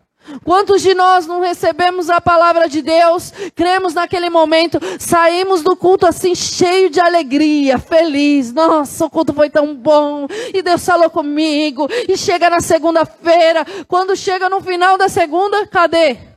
Quantos 0.43 0.81
de 0.81 0.93
nós 0.93 1.25
não 1.25 1.41
recebemos 1.41 2.09
a 2.09 2.21
palavra 2.21 2.69
de 2.69 2.81
Deus, 2.81 3.33
cremos 3.55 3.93
naquele 3.93 4.29
momento, 4.29 4.79
saímos 4.99 5.63
do 5.63 5.75
culto 5.75 6.05
assim 6.05 6.35
cheio 6.35 6.89
de 6.89 6.99
alegria, 6.99 7.79
feliz. 7.79 8.53
Nossa, 8.53 9.05
o 9.05 9.09
culto 9.09 9.33
foi 9.33 9.49
tão 9.49 9.73
bom, 9.73 10.27
e 10.53 10.61
Deus 10.61 10.85
falou 10.85 11.09
comigo. 11.09 11.87
E 12.07 12.15
chega 12.15 12.49
na 12.49 12.59
segunda-feira, 12.59 13.65
quando 13.87 14.15
chega 14.15 14.49
no 14.49 14.61
final 14.61 14.97
da 14.97 15.09
segunda, 15.09 15.65
cadê? 15.65 16.28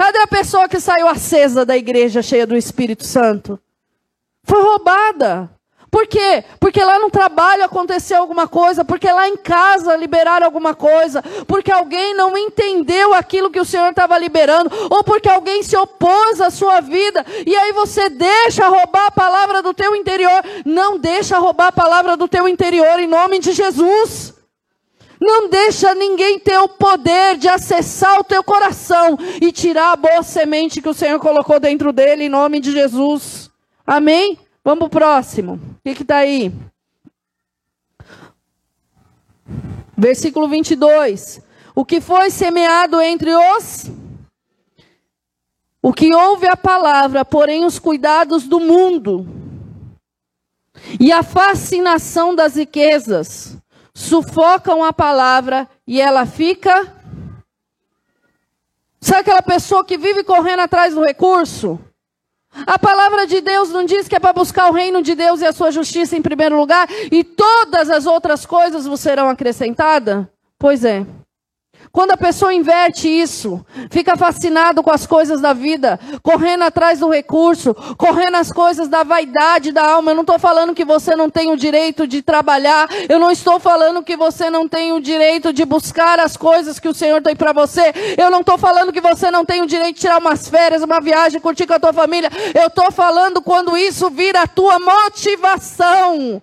Cadê 0.00 0.18
a 0.20 0.26
pessoa 0.26 0.66
que 0.66 0.80
saiu 0.80 1.06
acesa 1.06 1.62
da 1.62 1.76
igreja 1.76 2.22
cheia 2.22 2.46
do 2.46 2.56
Espírito 2.56 3.04
Santo? 3.04 3.60
Foi 4.42 4.62
roubada. 4.62 5.50
Por 5.90 6.06
quê? 6.06 6.42
Porque 6.58 6.82
lá 6.82 6.98
no 6.98 7.10
trabalho 7.10 7.64
aconteceu 7.64 8.16
alguma 8.16 8.48
coisa, 8.48 8.82
porque 8.82 9.12
lá 9.12 9.28
em 9.28 9.36
casa 9.36 9.94
liberaram 9.96 10.46
alguma 10.46 10.74
coisa, 10.74 11.22
porque 11.46 11.70
alguém 11.70 12.14
não 12.14 12.34
entendeu 12.34 13.12
aquilo 13.12 13.50
que 13.50 13.60
o 13.60 13.64
Senhor 13.64 13.90
estava 13.90 14.16
liberando, 14.16 14.70
ou 14.88 15.04
porque 15.04 15.28
alguém 15.28 15.62
se 15.62 15.76
opôs 15.76 16.40
à 16.40 16.48
sua 16.48 16.80
vida, 16.80 17.22
e 17.46 17.54
aí 17.54 17.70
você 17.72 18.08
deixa 18.08 18.70
roubar 18.70 19.08
a 19.08 19.10
palavra 19.10 19.62
do 19.62 19.74
teu 19.74 19.94
interior. 19.94 20.42
Não 20.64 20.98
deixa 20.98 21.38
roubar 21.38 21.66
a 21.66 21.72
palavra 21.72 22.16
do 22.16 22.26
teu 22.26 22.48
interior 22.48 22.98
em 22.98 23.06
nome 23.06 23.38
de 23.38 23.52
Jesus. 23.52 24.39
Não 25.20 25.50
deixa 25.50 25.94
ninguém 25.94 26.38
ter 26.38 26.56
o 26.56 26.68
poder 26.68 27.36
de 27.36 27.46
acessar 27.46 28.18
o 28.18 28.24
teu 28.24 28.42
coração 28.42 29.18
e 29.40 29.52
tirar 29.52 29.92
a 29.92 29.96
boa 29.96 30.22
semente 30.22 30.80
que 30.80 30.88
o 30.88 30.94
Senhor 30.94 31.20
colocou 31.20 31.60
dentro 31.60 31.92
dele, 31.92 32.24
em 32.24 32.28
nome 32.30 32.58
de 32.58 32.72
Jesus. 32.72 33.50
Amém? 33.86 34.38
Vamos 34.64 34.78
para 34.78 34.86
o 34.86 34.90
próximo. 34.90 35.54
O 35.54 35.94
que 35.94 36.02
está 36.02 36.16
aí? 36.16 36.50
Versículo 39.96 40.48
22. 40.48 41.42
O 41.74 41.84
que 41.84 42.00
foi 42.00 42.30
semeado 42.30 42.98
entre 43.02 43.34
os. 43.34 43.90
O 45.82 45.92
que 45.92 46.14
ouve 46.14 46.46
a 46.46 46.56
palavra, 46.56 47.26
porém 47.26 47.66
os 47.66 47.78
cuidados 47.78 48.48
do 48.48 48.58
mundo 48.58 49.26
e 50.98 51.12
a 51.12 51.22
fascinação 51.22 52.34
das 52.34 52.56
riquezas 52.56 53.59
sufocam 53.94 54.84
a 54.84 54.92
palavra 54.92 55.68
e 55.86 56.00
ela 56.00 56.26
fica. 56.26 56.94
Sabe 59.00 59.20
aquela 59.20 59.42
pessoa 59.42 59.84
que 59.84 59.96
vive 59.96 60.22
correndo 60.22 60.60
atrás 60.60 60.94
do 60.94 61.02
recurso? 61.02 61.78
A 62.66 62.78
palavra 62.78 63.26
de 63.26 63.40
Deus 63.40 63.70
não 63.70 63.84
diz 63.84 64.08
que 64.08 64.16
é 64.16 64.20
para 64.20 64.32
buscar 64.32 64.68
o 64.68 64.74
reino 64.74 65.02
de 65.02 65.14
Deus 65.14 65.40
e 65.40 65.46
a 65.46 65.52
sua 65.52 65.70
justiça 65.70 66.16
em 66.16 66.22
primeiro 66.22 66.56
lugar 66.56 66.88
e 67.10 67.22
todas 67.22 67.88
as 67.88 68.06
outras 68.06 68.44
coisas 68.44 68.86
vos 68.86 69.00
serão 69.00 69.28
acrescentadas? 69.28 70.26
Pois 70.58 70.84
é. 70.84 71.06
Quando 71.92 72.12
a 72.12 72.16
pessoa 72.16 72.54
inverte 72.54 73.08
isso, 73.08 73.66
fica 73.90 74.16
fascinado 74.16 74.80
com 74.80 74.92
as 74.92 75.08
coisas 75.08 75.40
da 75.40 75.52
vida, 75.52 75.98
correndo 76.22 76.62
atrás 76.62 77.00
do 77.00 77.10
recurso, 77.10 77.74
correndo 77.98 78.36
as 78.36 78.52
coisas 78.52 78.86
da 78.86 79.02
vaidade 79.02 79.72
da 79.72 79.84
alma. 79.84 80.12
Eu 80.12 80.14
não 80.14 80.22
estou 80.22 80.38
falando 80.38 80.72
que 80.72 80.84
você 80.84 81.16
não 81.16 81.28
tem 81.28 81.50
o 81.50 81.56
direito 81.56 82.06
de 82.06 82.22
trabalhar, 82.22 82.88
eu 83.08 83.18
não 83.18 83.30
estou 83.30 83.58
falando 83.58 84.04
que 84.04 84.16
você 84.16 84.48
não 84.48 84.68
tem 84.68 84.92
o 84.92 85.00
direito 85.00 85.52
de 85.52 85.64
buscar 85.64 86.20
as 86.20 86.36
coisas 86.36 86.78
que 86.78 86.88
o 86.88 86.94
Senhor 86.94 87.20
tem 87.22 87.34
para 87.34 87.52
você, 87.52 87.92
eu 88.16 88.30
não 88.30 88.40
estou 88.40 88.56
falando 88.56 88.92
que 88.92 89.00
você 89.00 89.28
não 89.28 89.44
tem 89.44 89.60
o 89.60 89.66
direito 89.66 89.96
de 89.96 90.00
tirar 90.00 90.18
umas 90.18 90.48
férias, 90.48 90.84
uma 90.84 91.00
viagem, 91.00 91.40
curtir 91.40 91.66
com 91.66 91.74
a 91.74 91.80
tua 91.80 91.92
família. 91.92 92.30
Eu 92.54 92.68
estou 92.68 92.92
falando 92.92 93.42
quando 93.42 93.76
isso 93.76 94.08
vira 94.10 94.42
a 94.42 94.46
tua 94.46 94.78
motivação. 94.78 96.40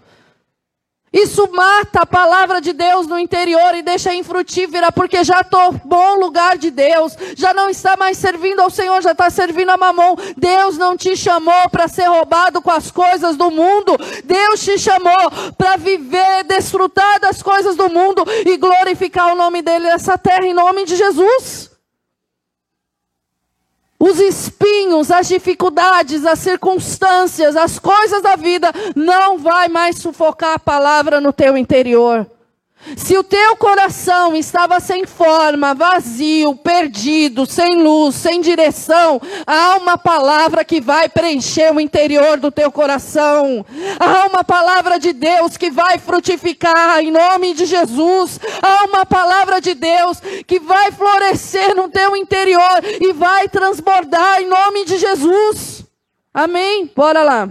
Isso 1.18 1.50
mata 1.52 2.02
a 2.02 2.06
palavra 2.06 2.62
de 2.62 2.74
Deus 2.74 3.08
no 3.08 3.18
interior 3.18 3.74
e 3.74 3.82
deixa 3.82 4.14
infrutífera, 4.14 4.92
porque 4.92 5.24
já 5.24 5.44
tomou 5.44 6.16
o 6.16 6.20
lugar 6.20 6.60
de 6.60 6.70
Deus, 6.70 7.18
já 7.36 7.56
não 7.56 7.72
está 7.72 7.98
mais 7.98 8.20
servindo 8.20 8.60
ao 8.60 8.70
Senhor, 8.70 9.02
já 9.02 9.14
está 9.14 9.28
servindo 9.32 9.72
a 9.72 9.78
mamão. 9.78 10.16
Deus 10.38 10.78
não 10.78 10.96
te 10.96 11.18
chamou 11.18 11.70
para 11.72 11.88
ser 11.88 12.06
roubado 12.06 12.62
com 12.62 12.70
as 12.70 12.92
coisas 12.92 13.36
do 13.36 13.50
mundo, 13.50 13.98
Deus 14.26 14.64
te 14.64 14.78
chamou 14.78 15.32
para 15.58 15.76
viver, 15.76 16.44
desfrutar 16.44 17.20
das 17.20 17.42
coisas 17.42 17.76
do 17.76 17.90
mundo 17.90 18.24
e 18.46 18.56
glorificar 18.56 19.34
o 19.34 19.36
nome 19.36 19.64
dEle 19.64 19.86
nessa 19.86 20.20
terra, 20.20 20.46
em 20.46 20.54
nome 20.54 20.86
de 20.86 20.96
Jesus. 20.96 21.77
Os 24.00 24.20
espinhos, 24.20 25.10
as 25.10 25.28
dificuldades, 25.28 26.26
as 26.26 26.40
circunstâncias, 26.40 27.56
as 27.56 27.80
coisas 27.80 28.22
da 28.22 28.36
vida 28.36 28.72
não 28.96 29.40
vai 29.40 29.68
mais 29.68 29.98
sufocar 29.98 30.54
a 30.54 30.60
palavra 30.60 31.20
no 31.20 31.34
teu 31.34 31.58
interior. 31.58 32.26
Se 32.96 33.18
o 33.18 33.24
teu 33.24 33.56
coração 33.58 34.36
estava 34.36 34.80
sem 34.80 35.06
forma, 35.06 35.74
vazio, 35.74 36.56
perdido, 36.56 37.46
sem 37.46 37.82
luz, 37.82 38.16
sem 38.16 38.40
direção, 38.40 39.22
há 39.46 39.78
uma 39.78 39.98
palavra 39.98 40.64
que 40.64 40.80
vai 40.80 41.10
preencher 41.10 41.74
o 41.74 41.80
interior 41.80 42.38
do 42.38 42.52
teu 42.52 42.72
coração. 42.72 43.66
Há 44.00 44.28
uma 44.28 44.44
palavra 44.44 45.00
de 45.00 45.12
Deus 45.12 45.58
que 45.58 45.70
vai 45.70 45.98
frutificar 45.98 47.00
em 47.00 47.12
nome 47.12 47.54
de 47.54 47.66
Jesus. 47.66 48.40
Há 48.62 48.86
uma 48.86 49.06
palavra 49.06 49.60
de 49.60 49.74
Deus 49.74 50.22
que 50.46 50.60
vai 50.60 50.92
florescer 50.92 51.76
no 51.76 51.90
teu 51.90 52.16
interior 52.16 52.84
e 53.02 53.12
vai 53.12 53.50
transbordar 53.50 54.42
em 54.42 54.48
nome 54.48 54.86
de 54.86 54.98
Jesus. 54.98 55.84
Amém? 56.34 56.90
Bora 56.96 57.24
lá. 57.24 57.50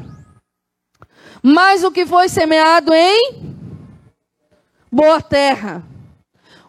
Mas 1.43 1.85
o 1.85 1.91
que 1.91 2.07
foi 2.07 2.29
semeado 2.29 2.93
em 2.95 3.56
boa 4.97 5.21
terra. 5.21 5.85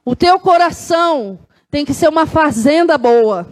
O 0.03 0.15
teu 0.15 0.37
coração 0.37 1.39
tem 1.71 1.85
que 1.85 1.93
ser 1.93 2.09
uma 2.09 2.25
fazenda 2.25 2.97
boa. 2.97 3.47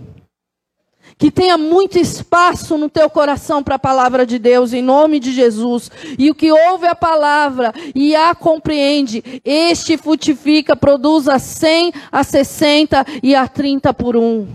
Que 1.18 1.32
tenha 1.32 1.58
muito 1.58 1.98
espaço 1.98 2.78
no 2.78 2.90
teu 2.90 3.10
coração 3.10 3.64
para 3.64 3.76
a 3.76 3.80
palavra 3.80 4.26
de 4.26 4.38
Deus, 4.38 4.74
em 4.74 4.82
nome 4.82 5.18
de 5.18 5.32
Jesus. 5.32 5.90
E 6.20 6.30
o 6.30 6.36
que 6.36 6.52
ouve 6.52 6.88
a 6.88 6.94
palavra 6.94 7.74
e 7.96 8.14
a 8.14 8.36
compreende, 8.36 9.42
este 9.46 9.98
frutifica, 9.98 10.76
produz 10.76 11.30
a 11.30 11.40
100, 11.40 11.94
a 12.12 12.22
60 12.22 13.06
e 13.24 13.34
a 13.34 13.48
30 13.48 13.94
por 13.94 14.18
um. 14.18 14.46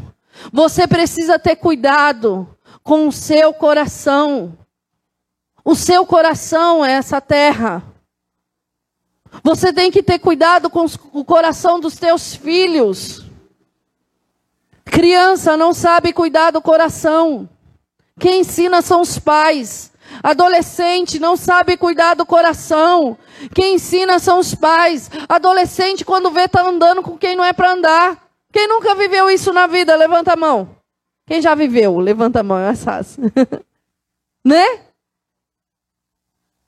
Você 0.53 0.87
precisa 0.87 1.39
ter 1.39 1.57
cuidado 1.57 2.47
com 2.83 3.09
o 3.09 3.13
seu 3.13 3.55
coração. 3.55 4.53
O 5.65 5.75
seu 5.75 6.05
coração 6.05 6.85
é 6.85 6.93
essa 6.93 7.23
terra. 7.23 7.90
Você 9.43 9.73
tem 9.73 9.91
que 9.91 10.03
ter 10.03 10.19
cuidado 10.19 10.69
com 10.69 10.87
o 11.13 11.25
coração 11.25 11.79
dos 11.81 11.97
teus 11.97 12.35
filhos. 12.35 13.25
Criança 14.85 15.57
não 15.57 15.73
sabe 15.73 16.13
cuidar 16.13 16.51
do 16.51 16.61
coração. 16.61 17.49
Quem 18.19 18.41
ensina 18.41 18.83
são 18.83 19.01
os 19.01 19.19
pais. 19.19 19.93
Adolescente 20.23 21.19
não 21.19 21.37
sabe 21.37 21.77
cuidar 21.77 22.15
do 22.15 22.27
coração. 22.27 23.17
Quem 23.55 23.77
ensina 23.77 24.19
são 24.19 24.41
os 24.41 24.55
pais. 24.55 25.11
Adolescente, 25.29 26.05
quando 26.05 26.31
vê, 26.31 26.49
tá 26.49 26.63
andando 26.63 27.03
com 27.03 27.17
quem 27.17 27.37
não 27.37 27.45
é 27.45 27.53
para 27.53 27.73
andar. 27.73 28.31
Quem 28.53 28.67
nunca 28.69 28.95
viveu 28.95 29.31
isso 29.31 29.53
na 29.53 29.67
vida? 29.67 29.95
Levanta 29.95 30.33
a 30.33 30.37
mão. 30.37 30.77
Quem 31.27 31.41
já 31.41 31.55
viveu? 31.55 31.99
Levanta 31.99 32.41
a 32.41 32.43
mão, 32.43 32.59
é 32.59 32.67
mais 32.67 32.83
fácil. 32.83 33.23
né? 34.45 34.90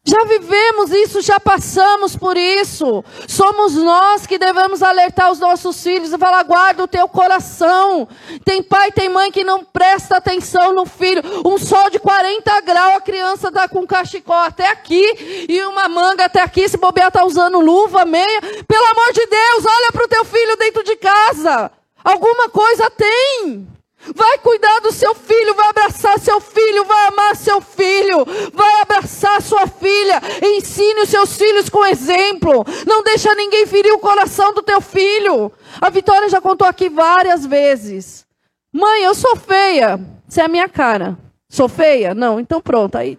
Já 0.05 0.25
vivemos 0.25 0.91
isso, 0.91 1.23
já 1.23 1.39
passamos 1.39 2.17
por 2.17 2.37
isso. 2.37 3.05
Somos 3.29 3.75
nós 3.75 4.27
que 4.27 4.37
devemos 4.37 4.83
alertar 4.83 5.31
os 5.31 5.39
nossos 5.39 5.81
filhos 5.81 6.13
e 6.13 6.19
falar: 6.19 6.43
guarda 6.43 6.83
o 6.83 6.89
teu 6.89 7.09
coração. 7.09 8.09
Tem 8.45 8.65
pai, 8.65 8.91
tem 8.91 9.09
mãe 9.09 9.31
que 9.31 9.45
não 9.45 9.65
presta 9.65 10.17
atenção 10.17 10.73
no 10.73 10.85
filho. 10.85 11.23
Um 11.47 11.57
sol 11.57 11.89
de 11.89 12.01
40 12.01 12.61
graus, 12.63 12.97
a 12.97 13.01
criança 13.01 13.47
está 13.47 13.69
com 13.69 13.81
um 13.81 13.87
cachecol 13.87 14.35
até 14.35 14.71
aqui 14.71 15.47
e 15.49 15.63
uma 15.67 15.89
manga 15.89 16.25
até 16.25 16.43
aqui. 16.43 16.69
Se 16.69 16.77
bobear, 16.77 17.07
está 17.07 17.25
usando 17.25 17.61
luva, 17.61 18.05
meia. 18.05 18.41
Pelo 18.67 18.87
amor 18.87 19.13
de 19.13 19.25
Deus, 19.25 19.65
olha 19.65 19.93
para 19.93 20.05
o 20.05 20.09
teu 20.09 20.25
filho 20.25 20.57
dentro 20.57 20.83
de 20.83 20.97
casa. 20.97 21.71
Alguma 22.05 22.49
coisa 22.49 22.91
tem. 22.91 23.72
Vai 24.15 24.39
cuidar 24.39 24.81
do 24.81 24.91
seu 24.91 25.15
filho, 25.15 25.55
vai 25.55 25.69
abraçar 25.69 26.19
seu 26.19 26.41
filho, 26.41 26.85
vai 26.85 27.07
amar 27.07 27.37
seu 27.37 27.61
filho, 27.61 28.25
vai 28.53 28.81
abraçar 28.81 29.41
sua 29.41 29.67
filha. 29.67 30.21
Ensine 30.43 31.03
os 31.03 31.09
seus 31.09 31.37
filhos 31.37 31.69
com 31.69 31.87
exemplo. 31.87 32.65
Não 32.87 33.03
deixa 33.03 33.35
ninguém 33.35 33.65
ferir 33.67 33.93
o 33.93 34.01
coração 34.01 34.53
do 34.53 34.63
teu 34.63 34.81
filho. 34.81 35.53
A 35.81 35.89
Vitória 35.89 36.29
já 36.29 36.41
contou 36.41 36.67
aqui 36.67 36.89
várias 36.89 37.47
vezes. 37.47 38.27
Mãe, 38.73 39.03
eu 39.03 39.15
sou 39.15 39.37
feia. 39.37 40.01
Você 40.27 40.41
é 40.41 40.45
a 40.45 40.49
minha 40.49 40.69
cara. 40.69 41.17
Sou 41.49 41.69
feia? 41.69 42.15
Não, 42.15 42.41
então 42.41 42.61
pronto. 42.61 42.97
Aí 42.97 43.17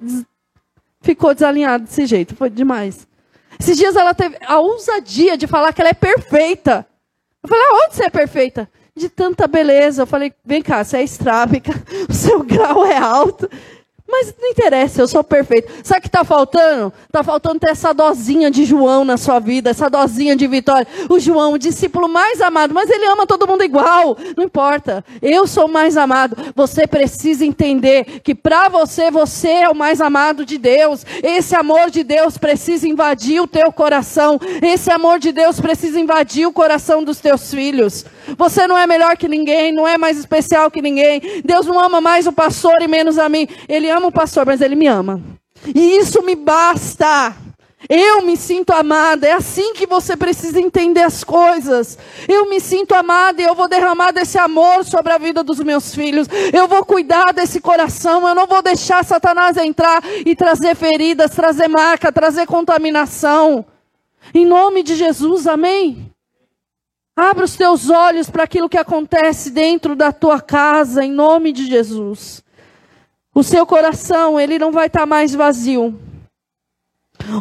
ficou 1.01 1.33
desalinhado 1.33 1.85
desse 1.85 2.05
jeito. 2.05 2.35
Foi 2.35 2.49
demais. 2.49 3.07
Esses 3.59 3.77
dias 3.77 3.95
ela 3.95 4.13
teve 4.13 4.37
a 4.45 4.59
ousadia 4.59 5.37
de 5.37 5.47
falar 5.47 5.71
que 5.71 5.79
ela 5.79 5.91
é 5.91 5.93
perfeita. 5.93 6.85
Eu 7.41 7.47
falei, 7.47 7.65
aonde 7.65 7.95
você 7.95 8.05
é 8.05 8.09
perfeita? 8.09 8.69
De 8.95 9.09
tanta 9.09 9.47
beleza. 9.47 10.03
Eu 10.03 10.07
falei, 10.07 10.33
vem 10.45 10.61
cá, 10.61 10.83
você 10.83 10.97
é 10.97 11.03
estrábica, 11.03 11.71
o 12.09 12.13
seu 12.13 12.43
grau 12.43 12.85
é 12.85 12.97
alto. 12.97 13.49
Mas 14.13 14.31
não 14.39 14.47
interessa, 14.47 15.01
eu 15.01 15.07
sou 15.07 15.23
perfeito. 15.23 15.71
Sabe 15.83 15.97
o 15.97 16.01
que 16.03 16.07
está 16.07 16.23
faltando? 16.23 16.93
Está 17.07 17.23
faltando 17.23 17.59
ter 17.59 17.71
essa 17.71 17.91
dosinha 17.95 18.51
de 18.51 18.63
João 18.63 19.03
na 19.03 19.17
sua 19.17 19.39
vida, 19.39 19.71
essa 19.71 19.89
dosinha 19.89 20.35
de 20.35 20.45
vitória. 20.45 20.87
O 21.09 21.19
João, 21.19 21.53
o 21.53 21.57
discípulo 21.57 22.07
mais 22.07 22.39
amado, 22.39 22.75
mas 22.75 22.91
ele 22.91 23.07
ama 23.07 23.25
todo 23.25 23.47
mundo 23.47 23.63
igual. 23.63 24.15
Não 24.37 24.43
importa. 24.43 25.03
Eu 25.19 25.47
sou 25.47 25.67
mais 25.67 25.97
amado. 25.97 26.37
Você 26.55 26.85
precisa 26.85 27.43
entender 27.43 28.21
que 28.23 28.35
para 28.35 28.69
você, 28.69 29.09
você 29.09 29.47
é 29.47 29.69
o 29.69 29.75
mais 29.75 29.99
amado 29.99 30.45
de 30.45 30.59
Deus. 30.59 31.03
Esse 31.23 31.55
amor 31.55 31.89
de 31.89 32.03
Deus 32.03 32.37
precisa 32.37 32.87
invadir 32.87 33.41
o 33.41 33.47
teu 33.47 33.71
coração. 33.71 34.39
Esse 34.61 34.91
amor 34.91 35.17
de 35.17 35.31
Deus 35.31 35.59
precisa 35.59 35.99
invadir 35.99 36.45
o 36.45 36.53
coração 36.53 37.03
dos 37.03 37.19
teus 37.19 37.51
filhos. 37.51 38.05
Você 38.37 38.67
não 38.67 38.77
é 38.77 38.85
melhor 38.85 39.17
que 39.17 39.27
ninguém, 39.27 39.71
não 39.71 39.87
é 39.87 39.97
mais 39.97 40.19
especial 40.19 40.69
que 40.69 40.83
ninguém. 40.83 41.41
Deus 41.43 41.65
não 41.65 41.79
ama 41.79 41.99
mais 41.99 42.27
o 42.27 42.31
pastor 42.31 42.79
e 42.79 42.87
menos 42.87 43.17
a 43.17 43.27
mim. 43.27 43.47
Ele 43.67 43.87
ama 44.03 44.09
o 44.09 44.11
pastor, 44.11 44.45
mas 44.45 44.59
ele 44.59 44.75
me 44.75 44.87
ama. 44.87 45.21
E 45.73 45.97
isso 45.97 46.21
me 46.23 46.35
basta. 46.35 47.35
Eu 47.89 48.21
me 48.21 48.37
sinto 48.37 48.71
amada, 48.71 49.27
é 49.27 49.33
assim 49.33 49.73
que 49.73 49.85
você 49.85 50.15
precisa 50.15 50.59
entender 50.59 51.01
as 51.01 51.23
coisas. 51.23 51.97
Eu 52.29 52.49
me 52.49 52.59
sinto 52.59 52.95
amada 52.95 53.41
e 53.41 53.45
eu 53.45 53.53
vou 53.53 53.67
derramar 53.67 54.11
desse 54.11 54.37
amor 54.37 54.85
sobre 54.85 55.11
a 55.11 55.17
vida 55.17 55.43
dos 55.43 55.59
meus 55.59 55.93
filhos. 55.93 56.27
Eu 56.53 56.67
vou 56.67 56.85
cuidar 56.85 57.33
desse 57.33 57.59
coração, 57.59 58.27
eu 58.27 58.33
não 58.33 58.47
vou 58.47 58.61
deixar 58.61 59.03
Satanás 59.03 59.57
entrar 59.57 60.01
e 60.25 60.33
trazer 60.33 60.75
feridas, 60.75 61.31
trazer 61.31 61.67
marca, 61.67 62.11
trazer 62.11 62.45
contaminação. 62.45 63.65
Em 64.33 64.45
nome 64.45 64.81
de 64.81 64.95
Jesus, 64.95 65.45
amém? 65.45 66.09
Abra 67.15 67.43
os 67.43 67.55
teus 67.55 67.89
olhos 67.89 68.29
para 68.29 68.43
aquilo 68.43 68.69
que 68.69 68.77
acontece 68.77 69.51
dentro 69.51 69.93
da 69.93 70.11
tua 70.11 70.39
casa, 70.39 71.03
em 71.03 71.11
nome 71.11 71.51
de 71.51 71.67
Jesus. 71.67 72.43
O 73.33 73.41
seu 73.41 73.65
coração, 73.65 74.39
ele 74.39 74.59
não 74.59 74.71
vai 74.71 74.87
estar 74.87 75.01
tá 75.01 75.05
mais 75.05 75.33
vazio. 75.33 75.99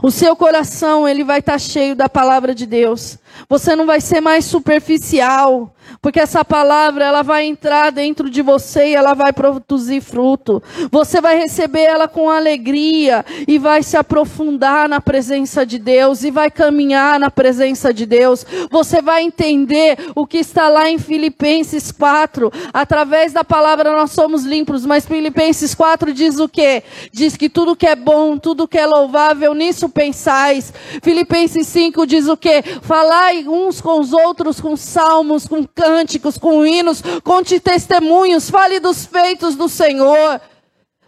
O 0.03 0.11
seu 0.11 0.35
coração, 0.35 1.07
ele 1.07 1.25
vai 1.25 1.41
estar 1.41 1.53
tá 1.53 1.59
cheio 1.59 1.95
da 1.95 2.09
palavra 2.09 2.55
de 2.55 2.65
Deus. 2.65 3.19
Você 3.49 3.75
não 3.77 3.87
vai 3.87 4.01
ser 4.01 4.21
mais 4.21 4.45
superficial, 4.45 5.75
porque 6.01 6.21
essa 6.21 6.45
palavra 6.45 7.05
ela 7.05 7.23
vai 7.23 7.45
entrar 7.45 7.90
dentro 7.90 8.31
de 8.31 8.42
você 8.42 8.88
e 8.88 8.95
ela 8.95 9.14
vai 9.14 9.33
produzir 9.33 10.01
fruto. 10.01 10.62
Você 10.90 11.21
vai 11.21 11.38
receber 11.38 11.83
ela 11.83 12.09
com 12.09 12.31
alegria 12.31 13.25
e 13.47 13.59
vai 13.59 13.83
se 13.83 13.97
aprofundar 13.97 14.88
na 14.88 15.01
presença 15.01 15.64
de 15.66 15.79
Deus 15.79 16.25
e 16.25 16.31
vai 16.31 16.51
caminhar 16.51 17.21
na 17.21 17.31
presença 17.31 17.92
de 17.92 18.07
Deus. 18.07 18.45
Você 18.71 19.03
vai 19.03 19.23
entender 19.23 19.99
o 20.14 20.27
que 20.27 20.38
está 20.38 20.68
lá 20.68 20.90
em 20.90 20.99
Filipenses 20.99 21.92
4. 21.92 22.51
Através 22.73 23.33
da 23.33 23.45
palavra 23.45 23.92
nós 23.92 24.12
somos 24.12 24.45
limpos, 24.45 24.87
mas 24.87 25.07
Filipenses 25.07 25.75
4 25.75 26.12
diz 26.12 26.38
o 26.38 26.49
quê? 26.49 26.83
Diz 27.12 27.37
que 27.37 27.49
tudo 27.49 27.77
que 27.77 27.87
é 27.87 27.97
bom, 27.97 28.38
tudo 28.38 28.68
que 28.68 28.79
é 28.79 28.87
louvável, 28.87 29.55
nisso 29.55 29.88
pensais. 29.88 30.73
Filipenses 31.03 31.66
5 31.66 32.07
diz 32.07 32.29
o 32.29 32.37
quê? 32.37 32.62
Falar 32.83 33.22
Falai 33.23 33.47
uns 33.47 33.81
com 33.81 34.01
os 34.01 34.13
outros 34.13 34.61
com 34.61 34.77
salmos, 34.77 35.47
com 35.47 35.65
cânticos, 35.65 36.37
com 36.37 36.67
hinos, 36.67 37.01
conte 37.23 37.61
testemunhos, 37.61 38.51
fale 38.51 38.81
dos 38.81 39.07
feitos 39.07 39.55
do 39.55 39.69
Senhor. 39.69 40.41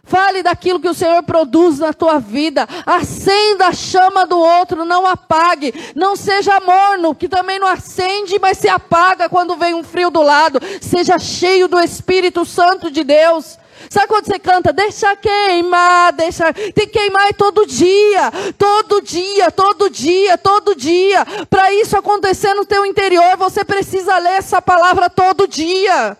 Fale 0.01 0.41
daquilo 0.41 0.79
que 0.79 0.87
o 0.87 0.93
Senhor 0.93 1.21
produz 1.23 1.79
na 1.79 1.91
tua 1.91 2.19
vida. 2.19 2.65
Acenda 2.85 3.67
a 3.67 3.73
chama 3.73 4.25
do 4.25 4.39
outro, 4.39 4.85
não 4.85 5.05
apague. 5.05 5.73
Não 5.93 6.15
seja 6.15 6.57
morno, 6.61 7.13
que 7.13 7.27
também 7.27 7.59
não 7.59 7.67
acende, 7.67 8.39
mas 8.39 8.59
se 8.59 8.69
apaga 8.69 9.27
quando 9.27 9.57
vem 9.57 9.73
um 9.73 9.83
frio 9.83 10.09
do 10.09 10.21
lado. 10.21 10.59
Seja 10.79 11.19
cheio 11.19 11.67
do 11.67 11.77
Espírito 11.81 12.45
Santo 12.45 12.89
de 12.89 13.03
Deus. 13.03 13.57
Sabe 13.95 14.07
quando 14.07 14.25
você 14.25 14.37
canta? 14.37 14.73
Deixa 14.73 15.15
queimar, 15.15 16.11
deixa. 16.11 16.51
Tem 16.51 16.85
que 16.85 16.87
queimar 16.87 17.33
todo 17.33 17.65
dia, 17.65 18.29
todo 18.57 19.01
dia, 19.01 19.49
todo 19.49 19.89
dia, 19.89 20.37
todo 20.37 20.75
dia. 20.75 21.25
Para 21.49 21.71
isso 21.71 21.95
acontecer 21.95 22.53
no 22.55 22.65
teu 22.65 22.85
interior, 22.85 23.37
você 23.37 23.63
precisa 23.63 24.17
ler 24.17 24.33
essa 24.33 24.61
palavra 24.61 25.09
todo 25.09 25.47
dia. 25.47 26.17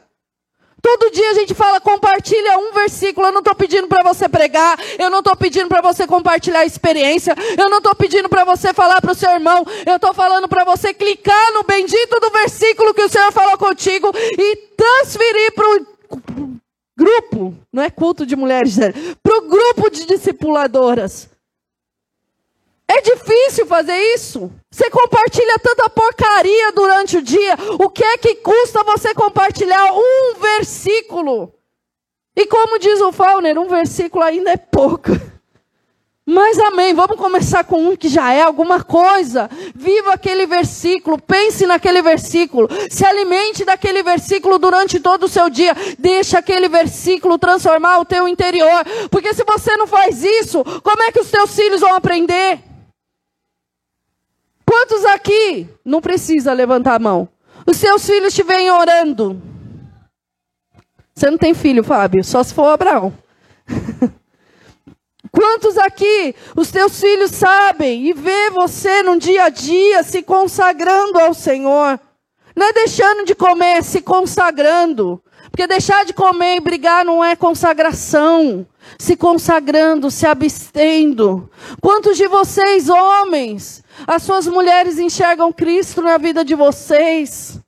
Todo 0.82 1.12
dia 1.12 1.32
a 1.32 1.34
gente 1.34 1.54
fala, 1.54 1.82
compartilha 1.82 2.58
um 2.60 2.72
versículo. 2.72 3.28
Eu 3.28 3.34
não 3.34 3.40
estou 3.40 3.56
pedindo 3.56 3.90
para 3.90 4.04
você 4.04 4.30
pregar, 4.30 4.80
eu 4.98 5.10
não 5.10 5.20
estou 5.20 5.36
pedindo 5.36 5.68
para 5.68 5.82
você 5.82 6.08
compartilhar 6.08 6.60
a 6.60 6.66
experiência, 6.66 7.36
eu 7.58 7.70
não 7.70 7.80
estou 7.80 7.94
pedindo 7.94 8.30
para 8.30 8.46
você 8.46 8.74
falar 8.74 9.02
para 9.02 9.12
o 9.12 9.16
seu 9.16 9.32
irmão, 9.32 9.66
eu 9.86 9.98
estou 9.98 10.14
falando 10.14 10.48
para 10.48 10.64
você 10.64 10.94
clicar 10.94 11.52
no 11.52 11.64
bendito 11.64 12.22
do 12.22 12.30
versículo 12.30 12.94
que 12.94 13.04
o 13.04 13.10
Senhor 13.10 13.34
falou 13.34 13.58
contigo 13.58 14.14
e 14.16 14.56
transferir 14.78 15.54
para 15.54 15.68
o 15.68 15.96
grupo, 16.98 17.56
não 17.72 17.84
é 17.84 17.90
culto 17.90 18.26
de 18.26 18.36
mulheres, 18.36 18.76
para 19.22 19.38
o 19.38 19.50
grupo 19.50 19.90
de 19.90 20.06
discipuladoras. 20.06 21.30
É 22.88 23.02
difícil 23.02 23.66
fazer 23.66 23.98
isso. 24.14 24.52
Você 24.72 24.90
compartilha 24.90 25.60
tanta 25.60 25.90
porcaria 25.90 26.72
durante 26.72 27.18
o 27.18 27.22
dia. 27.22 27.56
O 27.80 27.90
que 27.90 28.04
é 28.04 28.18
que 28.18 28.36
custa 28.36 28.84
você 28.84 29.14
compartilhar 29.14 29.92
um 29.94 30.40
versículo? 30.40 31.52
E 32.36 32.46
como 32.46 32.78
diz 32.78 33.02
o 33.02 33.12
Fauner, 33.12 33.58
um 33.58 33.68
versículo 33.68 34.24
ainda 34.24 34.52
é 34.52 34.58
pouco. 34.58 35.12
Mas 36.28 36.58
amém, 36.58 36.92
vamos 36.96 37.18
começar 37.18 37.64
com 37.64 37.90
um 37.90 37.96
que 37.96 38.10
já 38.10 38.34
é 38.34 38.42
alguma 38.42 38.84
coisa. 38.84 39.48
Viva 39.76 40.14
aquele 40.14 40.48
versículo, 40.48 41.22
pense 41.22 41.68
naquele 41.68 42.02
versículo, 42.02 42.68
se 42.90 43.06
alimente 43.06 43.64
daquele 43.64 44.02
versículo 44.02 44.58
durante 44.58 45.00
todo 45.00 45.26
o 45.26 45.30
seu 45.30 45.52
dia. 45.52 45.76
Deixa 46.00 46.40
aquele 46.40 46.68
versículo 46.68 47.38
transformar 47.38 48.00
o 48.00 48.06
teu 48.06 48.28
interior. 48.28 48.84
Porque 49.12 49.36
se 49.36 49.44
você 49.44 49.78
não 49.78 49.86
faz 49.86 50.24
isso, 50.24 50.64
como 50.82 51.04
é 51.04 51.12
que 51.12 51.20
os 51.20 51.30
teus 51.30 51.56
filhos 51.56 51.82
vão 51.82 51.94
aprender? 51.94 52.60
Quantos 54.66 55.06
aqui 55.06 55.70
não 55.86 56.02
precisa 56.02 56.54
levantar 56.54 56.96
a 56.96 57.00
mão? 57.00 57.30
Os 57.68 57.78
seus 57.78 58.04
filhos 58.04 58.34
te 58.34 58.42
vêm 58.42 58.72
orando. 58.72 59.40
Você 61.14 61.30
não 61.30 61.38
tem 61.38 61.54
filho, 61.54 61.84
Fábio, 61.84 62.24
só 62.24 62.42
se 62.42 62.52
for 62.52 62.66
Abraão. 62.66 63.25
Quantos 65.36 65.78
aqui 65.78 66.34
os 66.56 66.72
teus 66.72 66.98
filhos 67.00 67.32
sabem 67.32 68.08
e 68.08 68.14
vê 68.14 68.50
você 68.50 69.04
no 69.04 69.20
dia 69.20 69.44
a 69.44 69.50
dia 69.50 70.02
se 70.02 70.24
consagrando 70.24 71.20
ao 71.20 71.34
Senhor? 71.34 72.00
Não 72.56 72.68
é 72.68 72.72
deixando 72.72 73.26
de 73.26 73.36
comer, 73.36 73.80
é 73.80 73.82
se 73.82 74.02
consagrando. 74.02 75.22
Porque 75.52 75.68
deixar 75.68 76.06
de 76.06 76.14
comer 76.14 76.56
e 76.56 76.60
brigar 76.62 77.04
não 77.04 77.24
é 77.24 77.36
consagração. 77.36 78.66
Se 78.98 79.18
consagrando, 79.18 80.10
se 80.10 80.26
abstendo. 80.26 81.50
Quantos 81.82 82.16
de 82.16 82.28
vocês, 82.28 82.88
homens, 82.88 83.84
as 84.08 84.24
suas 84.24 84.48
mulheres 84.48 84.98
enxergam 84.98 85.52
Cristo 85.52 86.02
na 86.02 86.18
vida 86.18 86.46
de 86.46 86.56
vocês? 86.56 87.60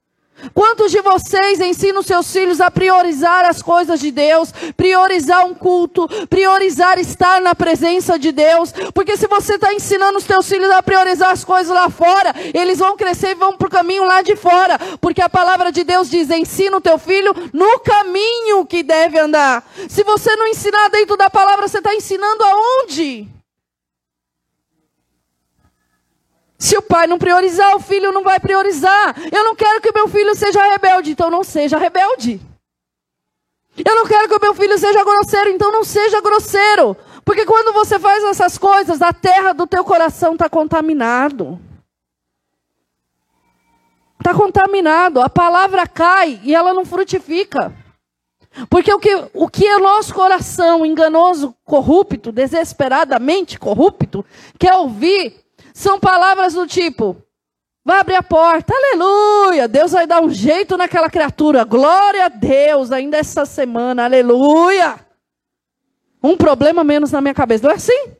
Quantos 0.53 0.91
de 0.91 1.01
vocês 1.01 1.59
ensinam 1.59 2.01
seus 2.01 2.31
filhos 2.31 2.61
a 2.61 2.69
priorizar 2.69 3.45
as 3.45 3.61
coisas 3.61 3.99
de 3.99 4.11
Deus, 4.11 4.51
priorizar 4.75 5.45
um 5.45 5.53
culto, 5.53 6.07
priorizar 6.27 6.99
estar 6.99 7.41
na 7.41 7.55
presença 7.55 8.17
de 8.19 8.31
Deus? 8.31 8.71
Porque 8.93 9.17
se 9.17 9.27
você 9.27 9.55
está 9.55 9.73
ensinando 9.73 10.17
os 10.17 10.23
seus 10.23 10.47
filhos 10.47 10.69
a 10.71 10.83
priorizar 10.83 11.31
as 11.31 11.43
coisas 11.43 11.73
lá 11.73 11.89
fora, 11.89 12.33
eles 12.53 12.79
vão 12.79 12.95
crescer 12.95 13.31
e 13.31 13.35
vão 13.35 13.57
para 13.57 13.67
o 13.67 13.71
caminho 13.71 14.03
lá 14.05 14.21
de 14.21 14.35
fora. 14.35 14.79
Porque 15.01 15.21
a 15.21 15.29
palavra 15.29 15.71
de 15.71 15.83
Deus 15.83 16.09
diz: 16.09 16.29
ensina 16.29 16.77
o 16.77 16.81
teu 16.81 16.97
filho 16.97 17.33
no 17.53 17.79
caminho 17.79 18.65
que 18.65 18.83
deve 18.83 19.17
andar. 19.19 19.63
Se 19.89 20.03
você 20.03 20.35
não 20.35 20.47
ensinar 20.47 20.89
dentro 20.89 21.17
da 21.17 21.29
palavra, 21.29 21.67
você 21.67 21.79
está 21.79 21.95
ensinando 21.95 22.43
aonde? 22.43 23.36
Se 26.57 26.75
o 26.75 26.81
pai 26.81 27.05
não 27.05 27.19
priorizar, 27.19 27.75
o 27.75 27.79
filho 27.79 28.11
não 28.11 28.23
vai 28.23 28.39
priorizar. 28.39 29.15
Eu 29.31 29.43
não 29.43 29.55
quero 29.55 29.79
que 29.79 29.91
meu 29.91 30.07
filho 30.07 30.35
seja 30.35 30.61
rebelde, 30.71 31.11
então 31.11 31.29
não 31.29 31.43
seja 31.43 31.77
rebelde. 31.77 32.41
Eu 33.85 33.95
não 33.95 34.07
quero 34.07 34.27
que 34.27 34.39
meu 34.39 34.55
filho 34.55 34.77
seja 34.77 35.03
grosseiro, 35.03 35.49
então 35.51 35.71
não 35.71 35.83
seja 35.83 36.19
grosseiro. 36.19 36.97
Porque 37.23 37.45
quando 37.45 37.71
você 37.73 37.99
faz 37.99 38.23
essas 38.23 38.57
coisas, 38.57 39.01
a 39.01 39.13
terra 39.13 39.53
do 39.53 39.67
teu 39.67 39.83
coração 39.83 40.33
está 40.33 40.49
contaminado. 40.49 41.59
Está 44.17 44.33
contaminado. 44.33 45.21
A 45.21 45.29
palavra 45.29 45.85
cai 45.85 46.39
e 46.43 46.55
ela 46.55 46.73
não 46.73 46.85
frutifica. 46.85 47.71
Porque 48.67 48.91
o 48.91 48.99
que, 48.99 49.29
o 49.33 49.47
que 49.47 49.67
é 49.67 49.77
nosso 49.77 50.11
coração 50.11 50.83
enganoso, 50.83 51.55
corrupto, 51.63 52.31
desesperadamente 52.31 53.59
corrupto, 53.59 54.25
quer 54.57 54.73
ouvir 54.73 55.46
são 55.77 55.99
palavras 55.99 56.55
do 56.55 56.65
tipo: 56.65 57.15
vai 57.85 57.99
abrir 57.99 58.15
a 58.15 58.23
porta, 58.23 58.73
aleluia, 58.73 59.67
Deus 59.67 59.91
vai 59.91 60.07
dar 60.07 60.21
um 60.21 60.29
jeito 60.29 60.75
naquela 60.75 61.07
criatura, 61.07 61.63
glória 61.63 62.25
a 62.25 62.29
Deus, 62.29 62.91
ainda 62.91 63.17
essa 63.17 63.45
semana, 63.45 64.05
aleluia. 64.05 64.99
Um 66.21 66.35
problema 66.35 66.83
menos 66.83 67.11
na 67.11 67.21
minha 67.21 67.33
cabeça, 67.33 67.63
não 67.67 67.71
é 67.71 67.75
assim? 67.75 68.11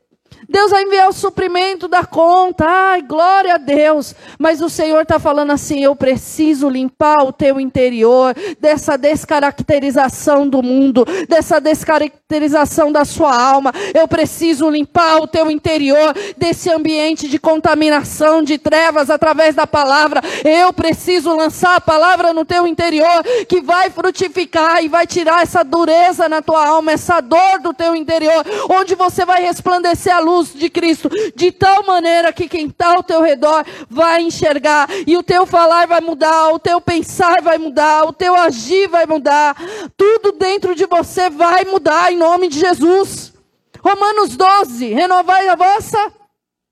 Deus 0.48 0.70
vai 0.70 0.82
enviar 0.82 1.10
o 1.10 1.12
suprimento 1.12 1.86
da 1.86 2.06
conta. 2.06 2.64
Ai, 2.66 3.02
glória 3.02 3.56
a 3.56 3.58
Deus. 3.58 4.14
Mas 4.38 4.62
o 4.62 4.70
Senhor 4.70 5.02
está 5.02 5.18
falando 5.18 5.52
assim: 5.52 5.84
eu 5.84 5.94
preciso 5.94 6.70
limpar 6.70 7.22
o 7.22 7.32
teu 7.32 7.60
interior 7.60 8.34
dessa 8.58 8.96
descaracterização 8.96 10.48
do 10.48 10.62
mundo, 10.62 11.04
dessa 11.28 11.60
descaracterização 11.60 12.90
da 12.90 13.04
sua 13.04 13.38
alma. 13.38 13.72
Eu 13.92 14.08
preciso 14.08 14.70
limpar 14.70 15.18
o 15.18 15.26
teu 15.26 15.50
interior 15.50 16.14
desse 16.38 16.70
ambiente 16.70 17.28
de 17.28 17.38
contaminação, 17.38 18.42
de 18.42 18.56
trevas 18.56 19.10
através 19.10 19.54
da 19.54 19.66
palavra. 19.66 20.22
Eu 20.42 20.72
preciso 20.72 21.36
lançar 21.36 21.76
a 21.76 21.80
palavra 21.80 22.32
no 22.32 22.46
teu 22.46 22.66
interior 22.66 23.22
que 23.46 23.60
vai 23.60 23.90
frutificar 23.90 24.82
e 24.82 24.88
vai 24.88 25.06
tirar 25.06 25.42
essa 25.42 25.62
dureza 25.62 26.26
na 26.26 26.40
tua 26.40 26.66
alma, 26.66 26.92
essa 26.92 27.20
dor 27.20 27.60
do 27.62 27.74
teu 27.74 27.94
interior, 27.94 28.46
onde 28.70 28.94
você 28.94 29.26
vai 29.26 29.42
resplandecer 29.42 30.14
a 30.14 30.20
luz 30.20 30.37
luz 30.38 30.54
de 30.54 30.70
Cristo, 30.70 31.08
de 31.34 31.50
tal 31.52 31.84
maneira 31.84 32.32
que 32.32 32.48
quem 32.48 32.66
está 32.66 32.94
ao 32.94 33.02
teu 33.02 33.20
redor 33.20 33.64
vai 33.88 34.22
enxergar, 34.22 34.88
e 35.06 35.16
o 35.16 35.22
teu 35.22 35.46
falar 35.46 35.86
vai 35.86 36.00
mudar, 36.00 36.50
o 36.52 36.58
teu 36.58 36.80
pensar 36.80 37.42
vai 37.42 37.58
mudar, 37.58 38.04
o 38.04 38.12
teu 38.12 38.34
agir 38.34 38.88
vai 38.88 39.06
mudar, 39.06 39.56
tudo 39.96 40.32
dentro 40.32 40.74
de 40.74 40.86
você 40.86 41.28
vai 41.28 41.64
mudar 41.64 42.12
em 42.12 42.16
nome 42.16 42.48
de 42.48 42.58
Jesus. 42.58 43.32
Romanos 43.80 44.36
12, 44.36 44.86
renovai 44.86 45.48
a 45.48 45.54
vossa 45.54 46.12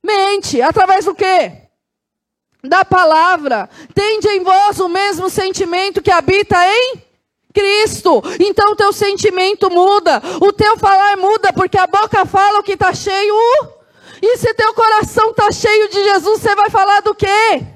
mente, 0.05 0.61
através 0.63 1.05
do 1.05 1.15
quê? 1.15 1.53
Da 2.63 2.85
palavra, 2.85 3.69
tende 3.95 4.29
em 4.29 4.43
vós 4.43 4.81
o 4.81 4.89
mesmo 4.89 5.31
sentimento 5.31 6.03
que 6.03 6.11
habita 6.11 6.57
em 6.67 7.06
Cristo. 7.57 8.23
Então 8.39 8.73
o 8.73 8.77
teu 8.77 8.93
sentimento 8.93 9.71
muda, 9.71 10.23
o 10.43 10.53
teu 10.53 10.77
falar 10.77 11.17
muda, 11.17 11.55
porque 11.55 11.79
a 11.79 11.87
boca 11.87 12.27
fala 12.27 12.59
o 12.59 12.63
que 12.63 12.73
está 12.73 12.93
cheio. 12.93 13.35
E 14.21 14.37
se 14.37 14.53
teu 14.53 14.75
coração 14.75 15.31
está 15.31 15.51
cheio 15.51 15.89
de 15.89 16.05
Jesus, 16.05 16.41
você 16.41 16.55
vai 16.55 16.69
falar 16.69 17.01
do 17.01 17.15
quê? 17.15 17.76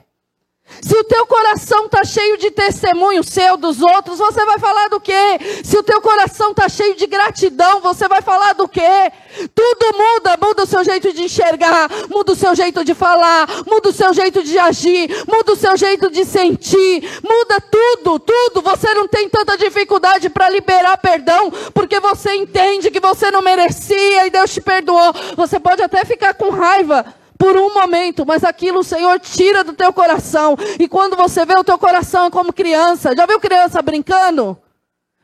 Se 0.82 0.96
o 0.96 1.04
teu 1.04 1.26
coração 1.26 1.86
está 1.86 2.04
cheio 2.04 2.36
de 2.38 2.50
testemunho 2.50 3.22
seu 3.22 3.56
dos 3.56 3.82
outros, 3.82 4.18
você 4.18 4.44
vai 4.44 4.58
falar 4.58 4.88
do 4.88 5.00
quê? 5.00 5.38
Se 5.64 5.76
o 5.76 5.82
teu 5.82 6.00
coração 6.00 6.50
está 6.50 6.68
cheio 6.68 6.94
de 6.96 7.06
gratidão, 7.06 7.80
você 7.80 8.08
vai 8.08 8.22
falar 8.22 8.54
do 8.54 8.68
quê? 8.68 9.12
Tudo 9.54 9.96
muda, 9.96 10.36
muda 10.40 10.62
o 10.62 10.66
seu 10.66 10.82
jeito 10.84 11.12
de 11.12 11.22
enxergar, 11.22 11.88
muda 12.08 12.32
o 12.32 12.36
seu 12.36 12.54
jeito 12.54 12.84
de 12.84 12.94
falar, 12.94 13.46
muda 13.66 13.90
o 13.90 13.92
seu 13.92 14.12
jeito 14.14 14.42
de 14.42 14.58
agir, 14.58 15.08
muda 15.28 15.52
o 15.52 15.56
seu 15.56 15.76
jeito 15.76 16.10
de 16.10 16.24
sentir, 16.24 17.20
muda 17.22 17.60
tudo, 17.60 18.18
tudo. 18.18 18.62
Você 18.62 18.94
não 18.94 19.06
tem 19.06 19.28
tanta 19.28 19.56
dificuldade 19.56 20.30
para 20.30 20.48
liberar 20.48 20.96
perdão, 20.98 21.50
porque 21.74 22.00
você 22.00 22.34
entende 22.34 22.90
que 22.90 23.00
você 23.00 23.30
não 23.30 23.42
merecia 23.42 24.26
e 24.26 24.30
Deus 24.30 24.52
te 24.52 24.60
perdoou. 24.60 25.12
Você 25.36 25.60
pode 25.60 25.82
até 25.82 26.04
ficar 26.04 26.34
com 26.34 26.50
raiva, 26.50 27.19
por 27.40 27.56
um 27.56 27.72
momento, 27.72 28.26
mas 28.26 28.44
aquilo 28.44 28.80
o 28.80 28.84
Senhor 28.84 29.18
tira 29.18 29.64
do 29.64 29.72
teu 29.72 29.94
coração. 29.94 30.54
E 30.78 30.86
quando 30.86 31.16
você 31.16 31.46
vê 31.46 31.54
o 31.54 31.64
teu 31.64 31.78
coração 31.78 32.26
é 32.26 32.30
como 32.30 32.52
criança, 32.52 33.16
já 33.16 33.24
viu 33.24 33.40
criança 33.40 33.80
brincando? 33.80 34.58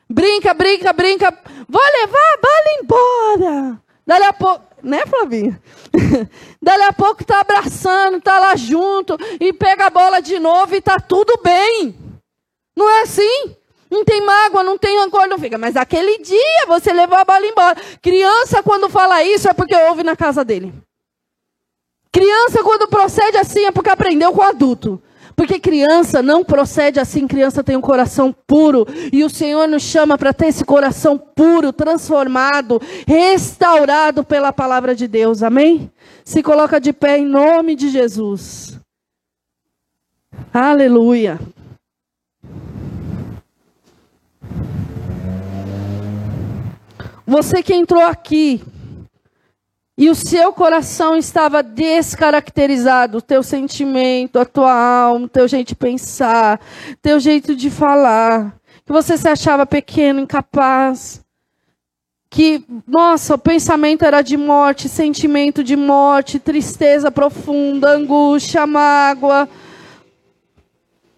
Brinca, 0.09 0.55
brinca, 0.55 0.95
brinca. 0.95 1.39
Vou 1.69 1.83
levar 1.83 2.33
a 2.33 2.39
bola 2.41 2.81
embora. 2.81 3.83
Dali 4.07 4.25
a 4.25 4.33
pouco, 4.33 4.65
né, 4.83 5.05
Flavinha? 5.05 5.61
Dali 6.63 6.85
a 6.85 6.93
pouco 6.95 7.23
tá 7.23 7.41
abraçando, 7.41 8.19
tá 8.19 8.39
lá 8.39 8.57
junto 8.57 9.19
e 9.39 9.53
pega 9.53 9.89
a 9.89 9.91
bola 9.91 10.23
de 10.23 10.39
novo 10.39 10.75
e 10.75 10.81
tá 10.81 10.99
tudo 10.99 11.39
bem. 11.45 11.95
Não 12.75 12.89
é 12.89 13.03
assim? 13.03 13.57
Não 13.91 14.07
tem 14.07 14.23
mágoa, 14.23 14.65
não 14.65 14.79
tem 14.79 14.99
rancor, 14.99 15.29
não 15.29 15.39
fica. 15.39 15.59
Mas 15.59 15.77
aquele 15.77 16.17
dia 16.23 16.65
você 16.67 16.95
levou 16.95 17.19
a 17.19 17.27
bola 17.27 17.45
embora. 17.47 17.77
Criança, 18.01 18.63
quando 18.63 18.89
fala 18.89 19.23
isso, 19.23 19.49
é 19.49 19.53
porque 19.53 19.77
ouve 19.77 20.03
na 20.03 20.17
casa 20.17 20.43
dele. 20.43 20.73
Criança, 22.17 22.65
quando 22.65 22.89
procede 22.89 23.37
assim, 23.37 23.67
é 23.67 23.71
porque 23.71 23.91
aprendeu 23.91 24.33
com 24.33 24.41
adulto. 24.41 25.03
Porque 25.37 25.61
criança 25.61 26.23
não 26.23 26.43
procede 26.43 26.99
assim, 26.99 27.29
criança 27.29 27.63
tem 27.63 27.77
um 27.77 27.81
coração 27.83 28.35
puro. 28.47 28.87
E 29.13 29.23
o 29.23 29.29
Senhor 29.29 29.69
nos 29.69 29.83
chama 29.83 30.17
para 30.17 30.33
ter 30.33 30.47
esse 30.47 30.65
coração 30.65 31.19
puro, 31.19 31.75
transformado, 31.75 32.81
restaurado 33.07 34.25
pela 34.25 34.51
palavra 34.51 34.95
de 34.95 35.07
Deus. 35.07 35.43
Amém? 35.43 35.91
Se 36.25 36.43
coloca 36.43 36.81
de 36.81 36.91
pé 36.91 37.19
em 37.19 37.27
nome 37.27 37.77
de 37.77 37.91
Jesus. 37.91 38.81
Aleluia. 40.55 41.39
Você 47.27 47.63
que 47.63 47.75
entrou 47.75 48.03
aqui 48.03 48.63
e 49.99 50.11
o 50.11 50.15
seu 50.15 50.53
coração 50.53 51.17
estava 51.17 51.63
descaracterizado, 51.63 53.19
o 53.19 53.23
teu 53.23 53.43
sentimento, 53.43 54.39
a 54.39 54.45
tua 54.45 54.73
alma, 54.73 55.25
o 55.25 55.29
teu 55.29 55.49
jeito 55.49 55.69
de 55.69 55.75
pensar, 55.75 56.61
teu 57.01 57.19
jeito 57.19 57.57
de 57.57 57.71
falar, 57.71 58.55
que 58.85 58.93
você 58.93 59.17
se 59.17 59.27
achava 59.27 59.65
pequeno, 59.65 60.21
incapaz, 60.21 61.25
que, 62.29 62.63
nossa, 62.87 63.35
o 63.35 63.39
pensamento 63.39 64.05
era 64.05 64.21
de 64.21 64.37
morte, 64.37 64.89
sentimento 64.89 65.65
de 65.65 65.77
morte, 65.77 66.39
tristeza 66.39 67.11
profunda, 67.11 67.91
angústia, 67.91 68.67
mágoa, 68.67 69.49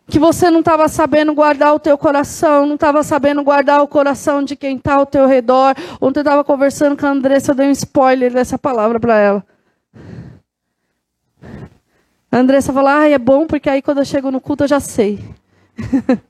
que 0.09 0.19
você 0.19 0.51
não 0.51 0.61
estava 0.61 0.89
sabendo 0.89 1.35
guardar 1.35 1.75
o 1.75 1.79
teu 1.79 1.99
coração, 1.99 2.65
não 2.67 2.77
estava 2.77 3.03
sabendo 3.03 3.45
guardar 3.45 3.83
o 3.83 3.89
coração 3.89 4.43
de 4.43 4.57
quem 4.57 4.77
está 4.77 4.95
ao 4.95 5.05
teu 5.05 5.27
redor. 5.27 5.75
Ontem 6.01 6.21
eu 6.21 6.23
estava 6.23 6.43
conversando 6.43 6.97
com 6.97 7.07
a 7.07 7.11
Andressa, 7.11 7.53
eu 7.53 7.55
dei 7.55 7.69
um 7.69 7.73
spoiler 7.73 8.33
dessa 8.33 8.59
palavra 8.59 8.99
para 8.99 9.19
ela. 9.19 9.47
A 12.33 12.39
Andressa 12.39 12.73
falou, 12.73 12.91
ah, 12.91 13.09
é 13.09 13.19
bom 13.19 13.47
porque 13.47 13.69
aí 13.69 13.83
quando 13.83 13.99
eu 13.99 14.05
chego 14.05 14.31
no 14.31 14.41
culto 14.41 14.65
eu 14.65 14.69
já 14.69 14.81
sei. 14.81 15.23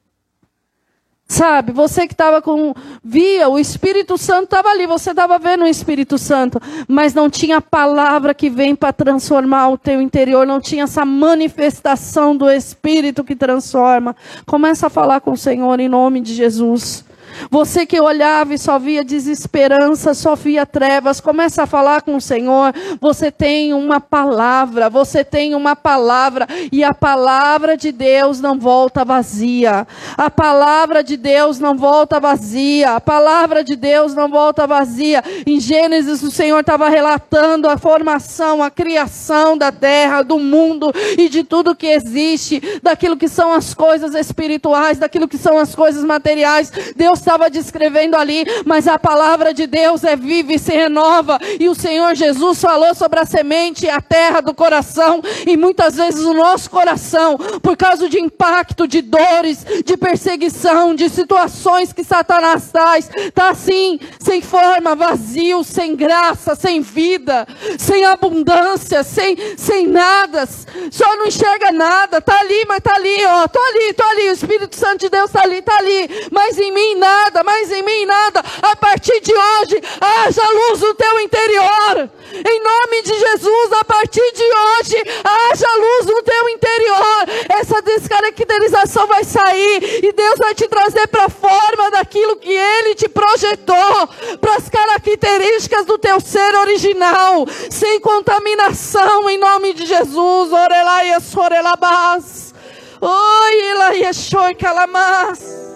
Sabe, 1.31 1.73
você 1.73 2.07
que 2.07 2.15
estava 2.15 2.41
com. 2.41 2.73
Via, 3.05 3.51
o 3.51 3.59
Espírito 3.59 4.17
Santo 4.17 4.45
estava 4.45 4.71
ali, 4.71 4.87
você 4.87 5.11
estava 5.11 5.39
vendo 5.39 5.65
o 5.65 5.67
Espírito 5.67 6.17
Santo, 6.17 6.59
mas 6.89 7.13
não 7.13 7.29
tinha 7.29 7.61
palavra 7.61 8.33
que 8.33 8.49
vem 8.49 8.75
para 8.75 8.95
transformar 8.95 9.69
o 9.69 9.77
teu 9.77 10.01
interior, 10.01 10.47
não 10.47 10.59
tinha 10.59 10.85
essa 10.85 11.05
manifestação 11.05 12.35
do 12.35 12.51
Espírito 12.51 13.23
que 13.23 13.37
transforma. 13.37 14.17
Começa 14.47 14.87
a 14.87 14.91
falar 14.91 15.21
com 15.21 15.33
o 15.33 15.37
Senhor 15.37 15.79
em 15.79 15.89
nome 15.89 16.23
de 16.23 16.35
Jesus. 16.35 17.05
Você 17.51 17.87
que 17.87 18.01
olhava 18.01 18.55
e 18.55 18.59
só 18.59 18.79
via 18.79 19.05
desesperança, 19.05 20.15
só 20.15 20.35
via 20.35 20.67
trevas, 20.67 21.21
começa 21.21 21.63
a 21.63 21.67
falar 21.67 22.03
com 22.03 22.17
o 22.17 22.21
Senhor. 22.21 22.75
Você 23.01 23.31
tem 23.31 23.73
uma 23.73 24.01
palavra, 24.01 24.91
você 24.91 25.25
tem 25.25 25.55
uma 25.55 25.75
palavra, 25.77 26.47
e 26.73 26.83
a 26.85 26.93
palavra 26.93 27.77
de 27.77 27.93
Deus 27.93 28.41
não 28.41 28.59
volta 28.59 29.05
vazia. 29.05 29.87
A 30.17 30.31
palavra 30.31 31.03
de 31.03 31.17
Deus 31.17 31.59
não 31.59 31.77
volta 31.77 32.21
vazia. 32.21 32.97
A 32.97 33.01
palavra 33.01 33.65
de 33.65 33.77
Deus 33.77 34.15
não 34.15 34.29
volta 34.29 34.67
vazia. 34.67 35.23
Em 35.47 35.61
Gênesis, 35.61 36.23
o 36.23 36.31
Senhor 36.31 36.61
estava 36.61 36.89
relatando 36.89 37.69
a 37.69 37.79
formação, 37.79 38.63
a 38.63 38.71
criação 38.71 39.57
da 39.57 39.71
terra, 39.73 40.23
do 40.23 40.39
mundo 40.39 40.93
e 41.17 41.29
de 41.29 41.45
tudo 41.45 41.75
que 41.75 41.87
existe, 41.87 42.81
daquilo 42.83 43.17
que 43.17 43.29
são 43.29 43.53
as 43.53 43.75
coisas 43.75 44.15
espirituais, 44.15 44.99
daquilo 44.99 45.29
que 45.29 45.39
são 45.39 45.59
as 45.59 45.75
coisas 45.75 46.05
materiais. 46.05 46.71
Deus 46.97 47.18
estava 47.21 47.51
descrevendo 47.51 48.17
ali, 48.17 48.45
mas 48.65 48.87
a 48.87 48.99
palavra 48.99 49.53
de 49.53 49.67
Deus 49.67 50.05
é 50.05 50.17
viva 50.17 50.53
e 50.53 50.59
se 50.59 50.73
renova. 50.73 51.39
E 51.59 51.69
o 51.69 51.75
Senhor 51.75 52.15
Jesus 52.15 52.61
falou 52.61 52.95
sobre 52.95 53.21
a 53.21 53.27
semente 53.27 53.87
e 53.87 53.91
a 53.91 54.01
terra 54.01 54.41
do 54.41 54.55
coração, 54.55 55.21
e 55.47 55.57
muitas 55.57 55.97
vezes 55.97 56.25
o 56.25 56.35
nosso 56.35 56.71
coração, 56.71 57.37
por 57.63 57.77
causa 57.77 58.09
de 58.09 58.19
impacto, 58.21 58.87
de 58.87 59.03
dores, 59.03 59.65
de 59.85 59.97
perseguição, 59.97 60.95
de 60.95 61.09
situações 61.09 61.93
que 61.93 62.05
Satanás 62.05 62.71
traz, 62.73 63.11
está 63.17 63.51
assim, 63.51 63.99
sem 64.19 64.41
forma, 64.41 64.95
vazio, 64.95 65.63
sem 65.65 65.95
graça, 65.95 66.55
sem 66.55 66.81
vida, 66.81 67.47
sem 67.79 68.05
abundância, 68.05 69.03
sem, 69.03 69.37
sem 69.57 69.87
nada, 69.87 70.49
só 70.91 71.17
não 71.17 71.27
enxerga 71.27 71.73
nada, 71.73 72.19
está 72.19 72.39
ali, 72.41 72.65
mas 72.67 72.79
está 72.79 72.95
ali, 72.95 73.25
ó, 73.27 73.47
tô 73.49 73.61
ali, 73.61 73.93
tô 73.93 74.05
ali, 74.05 74.29
o 74.29 74.33
Espírito 74.33 74.77
Santo 74.77 75.01
de 75.01 75.09
Deus 75.09 75.27
está 75.27 75.43
ali, 75.43 75.59
está 75.59 75.77
ali, 75.77 76.09
mas 76.31 76.59
em 76.59 76.73
mim 76.73 76.95
nada 76.97 77.08
nada, 77.09 77.43
mais 77.43 77.71
em 77.73 77.83
mim 77.83 78.05
nada. 78.05 78.43
A 78.63 78.77
partir 78.77 79.21
de 79.21 79.33
hoje, 79.33 79.83
haja 80.01 80.43
luz 80.51 80.81
no 80.81 80.95
teu 80.95 81.21
interior. 81.21 82.11
Em 82.33 82.63
nome 82.63 83.03
de 83.03 83.15
Jesus, 83.19 83.73
a 83.81 83.85
partir 83.85 84.33
de 84.33 84.45
hoje, 84.45 84.97
haja 85.25 85.69
luz 85.77 86.07
no 86.07 86.23
teu 86.23 86.49
interior. 86.51 87.25
Essa 87.49 87.81
descaracterização 87.83 89.07
vai 89.07 89.25
sair 89.25 90.05
e 90.05 90.13
Deus 90.13 90.39
vai 90.39 90.55
te 90.55 90.69
trazer 90.69 91.07
para 91.09 91.25
a 91.25 91.31
forma 91.31 91.91
daquilo 91.91 92.37
que 92.37 92.53
Ele 92.53 92.95
te 92.95 93.09
projetou, 93.09 94.09
para 94.41 94.57
as 94.57 94.69
características 94.69 95.87
do 95.87 95.99
teu 95.99 96.21
ser 96.21 96.55
original, 96.55 97.47
sem 97.71 98.01
contaminação, 98.01 99.29
em 99.31 99.39
nome 99.39 99.73
de 99.73 99.87
Jesus. 99.87 100.53
Orelai, 100.53 101.19
sorelabás. 101.21 102.55
Oi, 103.01 103.61
Elaia, 103.71 104.13
shoi, 104.13 104.55
calamás. 104.55 105.68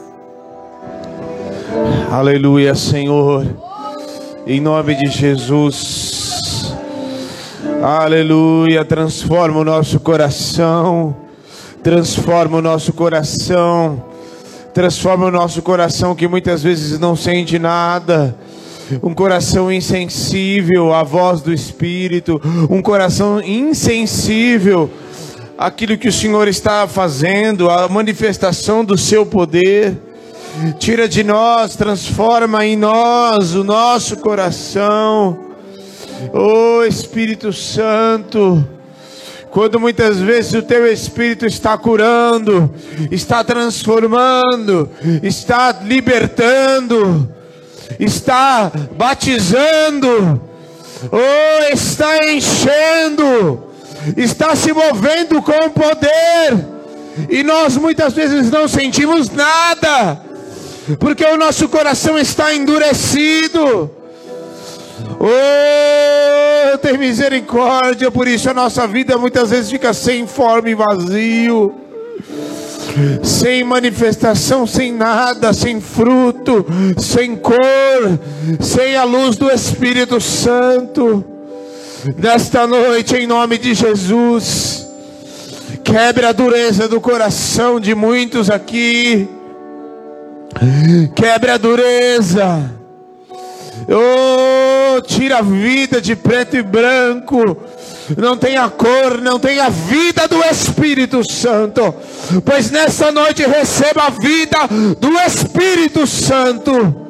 Aleluia, 2.11 2.75
Senhor. 2.75 3.47
Em 4.47 4.61
nome 4.61 4.95
de 4.95 5.11
Jesus. 5.11 6.75
Aleluia. 7.83 8.85
Transforma 8.85 9.61
o 9.61 9.65
nosso 9.65 9.99
coração. 9.99 11.17
Transforma 11.83 12.59
o 12.59 12.63
nosso 12.63 12.93
coração. 12.93 14.05
Transforma 14.75 15.27
o 15.27 15.31
nosso 15.31 15.63
coração 15.63 16.15
que 16.15 16.29
muitas 16.29 16.63
vezes 16.63 16.99
não 16.99 17.17
sente 17.17 17.59
nada. 17.59 18.37
Um 19.03 19.15
coração 19.15 19.73
insensível 19.73 20.93
à 20.93 21.03
voz 21.03 21.41
do 21.41 21.53
Espírito. 21.53 22.41
Um 22.71 22.83
coração 22.83 23.41
insensível 23.43 24.91
àquilo 25.57 25.97
que 25.97 26.09
o 26.09 26.13
Senhor 26.13 26.47
está 26.49 26.87
fazendo, 26.87 27.71
à 27.71 27.89
manifestação 27.89 28.85
do 28.85 28.99
seu 28.99 29.25
poder. 29.25 30.12
Tira 30.79 31.09
de 31.09 31.25
nós, 31.25 31.77
transforma 31.77 32.67
em 32.67 32.77
nós 32.77 33.55
o 33.55 33.65
nosso 33.65 34.19
coração. 34.19 35.47
Oh 36.33 36.85
Espírito 36.85 37.53
Santo, 37.53 38.65
quando 39.51 39.81
muitas 39.81 40.19
vezes 40.19 40.53
o 40.53 40.63
teu 40.63 40.87
Espírito 40.87 41.47
está 41.47 41.77
curando, 41.79 42.73
está 43.11 43.43
transformando, 43.43 44.91
está 45.23 45.73
libertando, 45.83 47.29
está 47.99 48.71
batizando, 48.97 50.41
oh, 51.11 51.73
está 51.73 52.31
enchendo, 52.31 53.65
está 54.17 54.55
se 54.55 54.73
movendo 54.73 55.41
com 55.41 55.71
poder, 55.71 56.67
e 57.29 57.43
nós 57.43 57.77
muitas 57.79 58.13
vezes 58.13 58.51
não 58.51 58.69
sentimos 58.69 59.31
nada 59.31 60.32
porque 60.99 61.25
o 61.25 61.37
nosso 61.37 61.69
coração 61.69 62.19
está 62.19 62.55
endurecido. 62.55 63.91
Oh, 65.19 66.79
tem 66.79 66.99
misericórdia, 66.99 68.11
por 68.11 68.27
isso 68.27 68.51
a 68.51 68.55
nossa 68.55 68.87
vida 68.87 69.17
muitas 69.17 69.51
vezes 69.51 69.71
fica 69.71 69.93
sem 69.93 70.27
forma 70.27 70.71
e 70.71 70.75
vazio, 70.75 71.75
sem 73.23 73.63
manifestação, 73.65 74.67
sem 74.67 74.93
nada, 74.93 75.53
sem 75.53 75.81
fruto, 75.81 76.65
sem 76.99 77.37
cor, 77.37 78.19
sem 78.61 78.97
a 78.97 79.05
luz 79.05 79.37
do 79.37 79.51
Espírito 79.51 80.21
Santo. 80.21 81.25
Nesta 82.17 82.67
noite, 82.67 83.15
em 83.15 83.27
nome 83.27 83.59
de 83.59 83.75
Jesus, 83.75 84.89
quebre 85.85 86.27
a 86.27 86.33
dureza 86.33 86.89
do 86.89 87.01
coração 87.01 87.79
de 87.79 87.95
muitos 87.95 88.51
aqui. 88.51 89.29
Quebre 91.15 91.51
a 91.51 91.57
dureza. 91.57 92.71
Oh, 93.89 95.01
tira 95.03 95.39
a 95.39 95.43
vida 95.43 96.01
de 96.01 96.15
preto 96.15 96.57
e 96.57 96.63
branco. 96.63 97.57
Não 98.17 98.37
tem 98.37 98.57
a 98.57 98.69
cor, 98.69 99.21
não 99.21 99.39
tem 99.39 99.61
a 99.61 99.69
vida 99.69 100.29
do 100.29 100.43
Espírito 100.45 101.29
Santo. 101.31 101.95
Pois 102.45 102.71
nessa 102.71 103.11
noite 103.11 103.45
receba 103.47 104.05
a 104.05 104.11
vida 104.11 104.59
do 104.99 105.19
Espírito 105.21 106.07
Santo. 106.07 107.02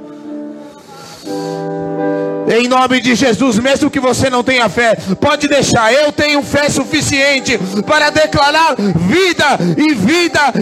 Em 2.49 2.69
nome 2.69 3.01
de 3.01 3.15
Jesus, 3.15 3.59
mesmo 3.59 3.91
que 3.91 4.01
você 4.01 4.29
não 4.29 4.43
tenha 4.43 4.69
fé, 4.69 4.97
pode 5.21 5.49
deixar. 5.49 5.93
Eu 5.93 6.13
tenho 6.13 6.43
fé 6.43 6.69
suficiente 6.69 7.59
para 7.87 8.11
declarar 8.11 8.75
vida 8.77 9.59
e 9.77 9.95
vida 9.95 10.53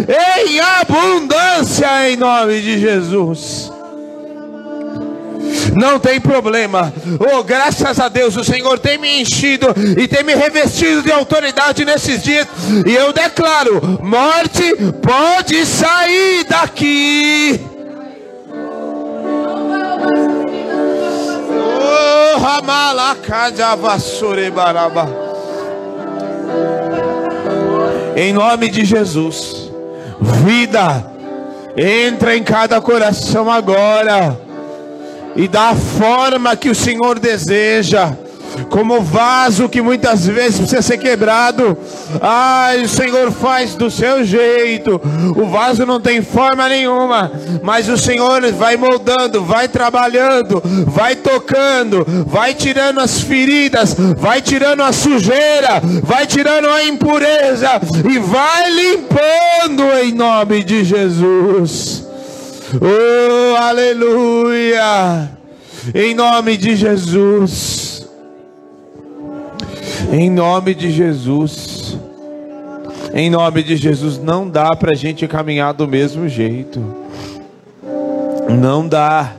em 0.46 0.60
abundância 0.60 2.10
em 2.10 2.16
nome 2.16 2.60
de 2.60 2.78
Jesus. 2.78 3.72
Não 5.74 5.98
tem 5.98 6.20
problema. 6.20 6.92
Oh, 7.18 7.42
graças 7.42 7.98
a 7.98 8.08
Deus, 8.08 8.36
o 8.36 8.44
Senhor 8.44 8.78
tem 8.78 8.98
me 8.98 9.22
enchido 9.22 9.66
e 9.98 10.06
tem 10.06 10.22
me 10.22 10.34
revestido 10.34 11.02
de 11.02 11.10
autoridade 11.10 11.84
nesses 11.84 12.22
dias. 12.22 12.46
E 12.86 12.94
eu 12.94 13.12
declaro: 13.12 13.98
morte 14.02 14.74
pode 15.02 15.64
sair 15.66 16.44
daqui. 16.44 17.69
Em 28.16 28.32
nome 28.32 28.68
de 28.68 28.84
Jesus, 28.84 29.70
vida, 30.44 31.04
entra 31.76 32.36
em 32.36 32.42
cada 32.42 32.80
coração 32.80 33.50
agora 33.50 34.38
e 35.36 35.46
dá 35.48 35.70
a 35.70 35.76
forma 35.76 36.56
que 36.56 36.68
o 36.68 36.74
Senhor 36.74 37.18
deseja 37.18 38.12
como 38.68 39.00
vaso 39.00 39.68
que 39.68 39.82
muitas 39.82 40.26
vezes 40.26 40.58
precisa 40.58 40.82
ser 40.82 40.98
quebrado. 40.98 41.76
Ai, 42.20 42.82
o 42.82 42.88
Senhor 42.88 43.30
faz 43.32 43.74
do 43.74 43.90
seu 43.90 44.24
jeito. 44.24 45.00
O 45.36 45.46
vaso 45.46 45.84
não 45.86 46.00
tem 46.00 46.22
forma 46.22 46.68
nenhuma, 46.68 47.30
mas 47.62 47.88
o 47.88 47.96
Senhor 47.96 48.40
vai 48.52 48.76
moldando, 48.76 49.44
vai 49.44 49.68
trabalhando, 49.68 50.62
vai 50.86 51.16
tocando, 51.16 52.04
vai 52.26 52.54
tirando 52.54 53.00
as 53.00 53.20
feridas, 53.20 53.94
vai 54.16 54.40
tirando 54.40 54.82
a 54.82 54.92
sujeira, 54.92 55.80
vai 56.02 56.26
tirando 56.26 56.68
a 56.68 56.84
impureza 56.84 57.80
e 58.08 58.18
vai 58.18 58.70
limpando 58.70 59.82
em 60.02 60.12
nome 60.12 60.62
de 60.62 60.84
Jesus. 60.84 62.06
Oh, 62.80 63.56
aleluia! 63.56 65.30
Em 65.94 66.14
nome 66.14 66.56
de 66.56 66.76
Jesus. 66.76 67.89
Em 70.12 70.30
nome 70.30 70.74
de 70.74 70.90
Jesus. 70.90 71.98
Em 73.12 73.28
nome 73.28 73.62
de 73.62 73.76
Jesus, 73.76 74.18
não 74.18 74.48
dá 74.48 74.70
para 74.76 74.92
a 74.92 74.94
gente 74.94 75.26
caminhar 75.26 75.74
do 75.74 75.86
mesmo 75.86 76.28
jeito. 76.28 76.80
Não 78.48 78.86
dá. 78.86 79.32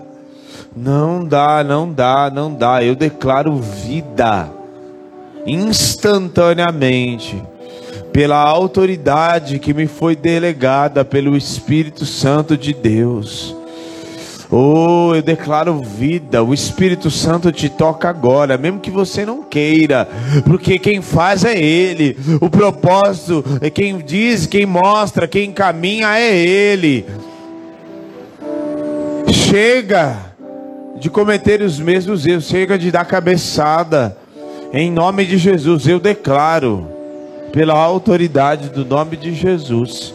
Não 0.76 1.26
dá, 1.26 1.64
não 1.64 1.92
dá, 1.92 2.30
não 2.34 2.54
dá. 2.54 2.84
Eu 2.84 2.96
declaro 2.96 3.56
vida 3.56 4.50
instantaneamente 5.46 7.42
pela 8.14 8.38
autoridade 8.38 9.58
que 9.60 9.74
me 9.74 9.88
foi 9.88 10.16
delegada 10.16 11.04
pelo 11.04 11.36
Espírito 11.36 12.06
Santo 12.06 12.58
de 12.58 12.74
Deus. 12.74 13.56
Oh, 14.52 15.14
eu 15.16 15.22
declaro 15.22 15.82
vida. 15.82 16.44
O 16.44 16.54
Espírito 16.54 17.10
Santo 17.10 17.54
te 17.54 17.70
toca 17.70 18.10
agora, 18.10 18.58
mesmo 18.58 18.82
que 18.82 18.92
você 18.92 19.26
não 19.26 19.42
queira, 19.44 20.10
porque 20.46 20.78
quem 20.78 21.02
faz 21.02 21.46
é 21.46 21.58
Ele. 21.58 22.18
O 22.42 22.50
propósito 22.50 23.46
é 23.62 23.70
quem 23.70 23.98
diz, 24.00 24.46
quem 24.46 24.66
mostra, 24.66 25.26
quem 25.26 25.54
caminha 25.54 26.20
é 26.20 26.36
Ele. 26.36 27.06
Chega 29.30 30.18
de 31.00 31.10
cometer 31.10 31.62
os 31.62 31.80
mesmos 31.80 32.26
erros, 32.26 32.46
chega 32.46 32.78
de 32.78 32.92
dar 32.92 33.06
cabeçada. 33.06 34.18
Em 34.74 34.92
nome 34.92 35.26
de 35.26 35.38
Jesus, 35.38 35.88
eu 35.88 36.00
declaro, 36.00 36.88
pela 37.54 37.74
autoridade 37.74 38.70
do 38.70 38.84
nome 38.86 39.16
de 39.16 39.34
Jesus 39.34 40.14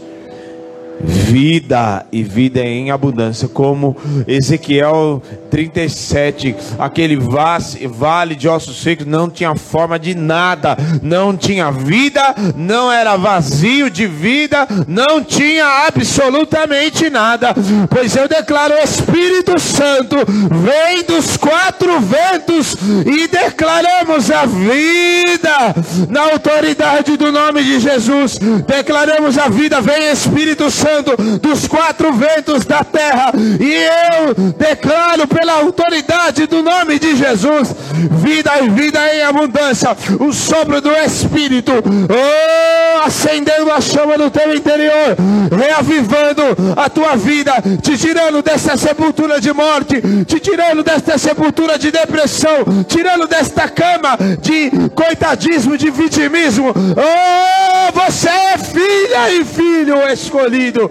vida 1.01 1.66
e 2.13 2.23
vida 2.23 2.61
em 2.61 2.91
abundância, 2.91 3.49
como 3.49 3.97
Ezequiel 4.27 5.23
37, 5.51 6.55
aquele 6.79 7.17
vale 7.17 8.35
de 8.35 8.49
ossos 8.49 8.81
secos 8.81 9.07
não 9.07 9.29
tinha 9.29 9.55
forma 9.55 9.99
de 9.99 10.15
nada, 10.15 10.77
não 11.03 11.37
tinha 11.37 11.71
vida, 11.71 12.35
não 12.57 12.91
era 12.93 13.17
vazio 13.17 13.91
de 13.91 14.07
vida, 14.07 14.67
não 14.87 15.23
tinha 15.23 15.87
absolutamente 15.87 17.11
nada, 17.11 17.55
pois 17.91 18.15
eu 18.17 18.29
declaro 18.29 18.75
Espírito 18.75 19.59
Santo 19.61 20.17
vem 20.27 21.05
dos 21.05 21.37
quatro 21.37 22.01
ventos 22.01 22.77
e 23.07 23.29
declaramos 23.29 24.31
a 24.31 24.47
vida 24.47 25.75
na 26.09 26.33
autoridade 26.33 27.17
do 27.17 27.33
nome 27.33 27.63
de 27.63 27.81
Jesus, 27.81 28.39
declaramos 28.67 29.39
a 29.39 29.49
vida, 29.49 29.81
vem 29.81 30.11
Espírito 30.11 30.71
Santo 30.71 30.87
Santo 30.87 31.17
dos 31.57 31.67
quatro 31.67 32.13
ventos 32.13 32.67
da 32.67 32.85
terra. 32.85 33.33
E 33.35 34.27
eu 34.27 34.53
declaro 34.53 35.27
pela 35.27 35.55
autoridade 35.55 36.47
do 36.47 36.63
nome 36.63 36.99
de 36.99 37.17
Jesus, 37.17 37.75
vida 38.23 38.53
e 38.63 38.69
vida 38.69 39.01
em 39.15 39.23
abundância, 39.23 39.97
o 40.21 40.33
sopro 40.33 40.81
do 40.81 40.93
Espírito, 40.93 41.73
oh, 41.73 43.07
acendendo 43.07 43.73
a 43.73 43.81
chama 43.81 44.19
no 44.19 44.31
teu 44.31 44.55
interior, 44.55 45.17
reavivando 45.51 46.43
a 46.77 46.91
tua 46.91 47.17
vida, 47.17 47.55
te 47.81 47.97
tirando 47.97 48.43
dessa 48.43 48.77
sepultura 48.77 49.41
de 49.41 49.53
morte, 49.53 50.03
te 50.27 50.39
tirando 50.39 50.83
desta 50.83 51.17
sepultura 51.17 51.79
de 51.79 51.91
depressão, 51.91 52.85
tirando 52.87 53.27
desta 53.27 53.69
cama 53.69 54.19
de 54.41 54.71
coitadismo, 54.95 55.79
de 55.79 55.91
vitimismo. 55.91 56.75
Oh, 56.75 57.93
você 57.93 58.29
é 58.29 58.59
filha 58.59 59.31
e 59.31 59.45
filho 59.45 59.97
escolhido 60.13 60.67
filho, 60.67 60.91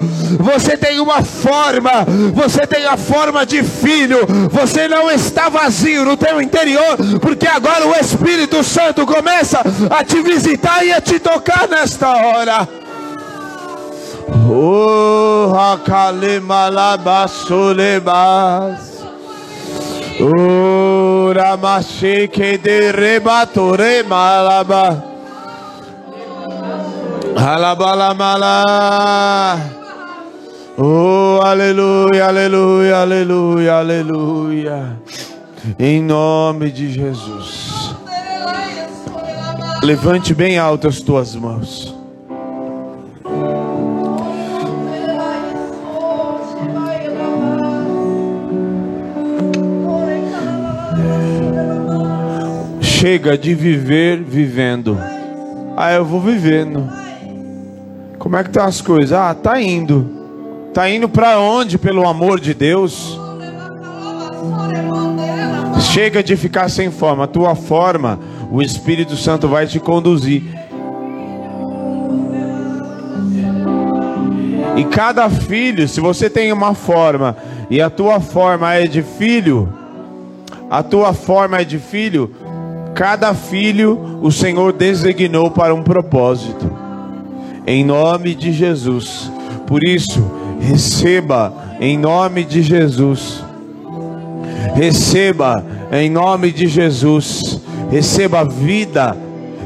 você 0.60 0.78
tem 0.78 1.02
uma 1.02 1.22
forma, 1.22 2.06
você 2.34 2.66
tem 2.66 2.86
a 2.86 2.96
forma 2.96 3.46
de 3.46 3.62
filho, 3.62 4.20
você 4.50 4.88
não 4.88 5.12
está 5.12 5.50
vazio 5.50 6.06
no 6.06 6.16
teu 6.16 6.42
interior, 6.42 6.96
porque 7.22 7.46
agora 7.46 7.86
o 7.86 7.94
Espírito 7.94 8.64
Santo 8.64 9.06
começa 9.06 9.62
a 9.90 10.04
te 10.04 10.22
visitar 10.22 10.86
e 10.86 10.94
a 10.94 11.02
te 11.02 11.20
tocar 11.20 11.68
nesta 11.68 12.10
hora. 12.10 12.68
Oh. 14.50 15.52
Oh, 20.18 21.34
Ramasheke 21.34 22.58
de 22.58 22.92
rebatore 22.92 24.04
malaba. 24.04 25.04
Oh, 30.78 31.40
aleluia, 31.42 32.26
aleluia, 32.26 32.98
aleluia, 32.98 33.74
aleluia. 33.76 35.00
Em 35.80 36.02
nome 36.02 36.70
de 36.70 36.92
Jesus. 36.92 37.96
Levante 39.82 40.34
bem 40.34 40.58
alto 40.58 40.90
as 40.90 41.00
tuas 41.00 41.34
mãos. 41.34 41.96
Chega 52.82 53.38
de 53.38 53.56
viver 53.56 54.22
vivendo. 54.22 55.00
Ah, 55.78 55.94
eu 55.94 56.04
vou 56.04 56.20
vivendo. 56.20 56.90
Como 58.20 58.36
é 58.36 58.44
que 58.44 58.50
estão 58.50 58.66
as 58.66 58.82
coisas? 58.82 59.14
Ah, 59.14 59.34
tá 59.34 59.62
indo. 59.62 60.15
Tá 60.76 60.90
indo 60.90 61.08
para 61.08 61.40
onde, 61.40 61.78
pelo 61.78 62.06
amor 62.06 62.38
de 62.38 62.54
Deus? 62.54 63.18
Chega 65.94 66.22
de 66.22 66.36
ficar 66.36 66.70
sem 66.70 66.92
forma. 66.92 67.24
A 67.24 67.28
tua 67.28 67.56
forma, 67.56 68.20
o 68.52 68.62
Espírito 68.62 69.16
Santo 69.16 69.48
vai 69.48 69.68
te 69.68 69.80
conduzir. 69.80 70.44
E 74.76 74.84
cada 74.84 75.30
filho, 75.30 75.88
se 75.88 76.02
você 76.02 76.30
tem 76.30 76.52
uma 76.52 76.74
forma 76.74 77.38
e 77.70 77.82
a 77.82 77.90
tua 77.90 78.20
forma 78.20 78.74
é 78.74 78.86
de 78.86 79.02
filho, 79.02 79.74
a 80.70 80.84
tua 80.84 81.14
forma 81.14 81.62
é 81.62 81.64
de 81.64 81.80
filho, 81.80 82.36
cada 82.94 83.34
filho 83.34 84.20
o 84.22 84.30
Senhor 84.30 84.74
designou 84.74 85.50
para 85.50 85.74
um 85.74 85.84
propósito 85.84 86.70
em 87.66 87.86
nome 87.86 88.36
de 88.36 88.52
Jesus. 88.52 89.32
Por 89.66 89.82
isso, 89.82 90.44
receba 90.60 91.54
em 91.80 91.98
nome 91.98 92.44
de 92.44 92.62
Jesus. 92.62 93.44
Receba 94.76 95.64
em 95.92 96.10
nome 96.10 96.52
de 96.52 96.68
Jesus. 96.68 97.62
Receba 97.92 98.44
vida 98.44 99.16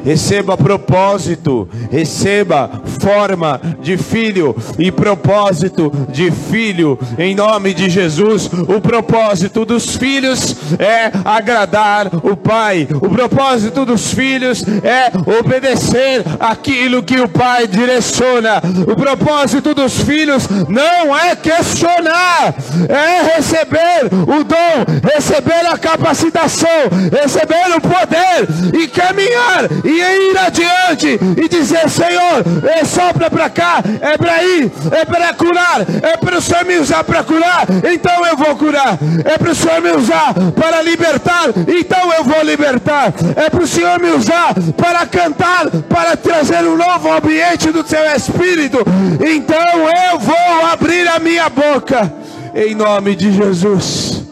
receba 0.04 0.58
propósito, 0.58 1.67
receba 1.91 2.69
forma 3.00 3.60
de 3.82 3.98
filho 3.98 4.56
e 4.78 4.92
propósito 4.92 5.92
de 6.10 6.30
filho, 6.32 7.00
em 7.18 7.34
nome 7.34 7.74
de 7.74 7.90
Jesus. 7.90 8.50
O 8.68 8.82
propósito 8.82 9.66
dos 9.66 9.96
filhos 9.96 10.56
é 10.78 11.12
agradar 11.24 12.10
o 12.24 12.36
Pai, 12.36 12.88
o 12.94 13.10
propósito 13.10 13.86
dos 13.86 14.14
filhos 14.14 14.64
é 14.84 15.12
obedecer 15.40 16.24
aquilo 16.40 17.04
que 17.04 17.20
o 17.20 17.28
Pai 17.28 17.68
direciona, 17.68 18.62
o 18.88 18.96
propósito 18.96 19.74
dos 19.74 20.02
filhos 20.02 20.48
não 20.68 21.18
é 21.18 21.36
questionar, 21.36 22.56
é 22.88 23.36
receber 23.36 24.10
o 24.24 24.44
dom, 24.44 25.10
receber 25.14 25.66
a 25.72 25.78
capacitação, 25.78 26.90
receber 27.12 27.76
o 27.76 27.82
poder 27.82 28.48
e 28.82 28.88
caminhar 28.88 29.70
e 29.84 30.32
ir 30.32 30.38
adiante 30.38 31.20
e 31.38 31.48
dizer: 31.48 31.90
Senhor, 31.90 32.44
é 32.70 32.84
sopra 32.89 33.30
para 33.30 33.49
cá, 33.49 33.82
é 34.02 34.17
para 34.17 34.43
ir, 34.43 34.71
é 34.91 35.06
para 35.06 35.34
curar, 35.34 35.82
é 36.02 36.17
para 36.17 36.38
o 36.38 36.41
Senhor 36.41 36.65
me 36.65 36.78
usar 36.78 37.04
para 37.04 37.23
curar, 37.23 37.67
então 37.91 38.25
eu 38.25 38.36
vou 38.36 38.56
curar, 38.56 38.97
é 39.23 39.38
para 39.38 39.52
o 39.52 39.56
Senhor 39.56 39.82
me 39.82 39.91
usar 39.91 40.34
para 40.56 40.82
libertar, 40.82 41.49
então 41.67 42.12
eu 42.13 42.23
vou 42.23 42.41
libertar, 42.43 43.13
é 43.36 43.49
para 43.49 43.63
o 43.63 43.67
Senhor 43.67 43.99
me 43.99 44.10
usar 44.12 44.54
para 44.75 45.06
cantar, 45.06 45.69
para 45.88 46.17
trazer 46.17 46.65
um 46.65 46.75
novo 46.75 47.12
ambiente 47.12 47.71
do 47.71 47.88
seu 47.88 48.04
espírito, 48.15 48.80
então 49.19 49.88
eu 50.12 50.19
vou 50.19 50.65
abrir 50.71 51.08
a 51.08 51.19
minha 51.19 51.49
boca, 51.49 52.12
em 52.56 52.73
nome 52.73 53.15
de 53.15 53.32
Jesus. 53.32 54.23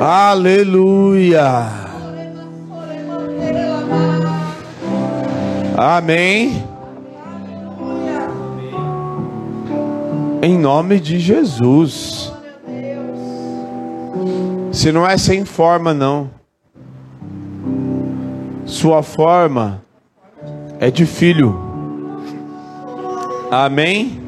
Aleluia. 0.00 1.89
Amém. 5.82 6.62
Em 10.42 10.58
nome 10.58 11.00
de 11.00 11.18
Jesus. 11.18 12.30
Se 14.70 14.92
não 14.92 15.08
é 15.08 15.16
sem 15.16 15.46
forma, 15.46 15.94
não. 15.94 16.28
Sua 18.66 19.02
forma 19.02 19.82
é 20.78 20.90
de 20.90 21.06
filho. 21.06 21.58
Amém? 23.50 24.20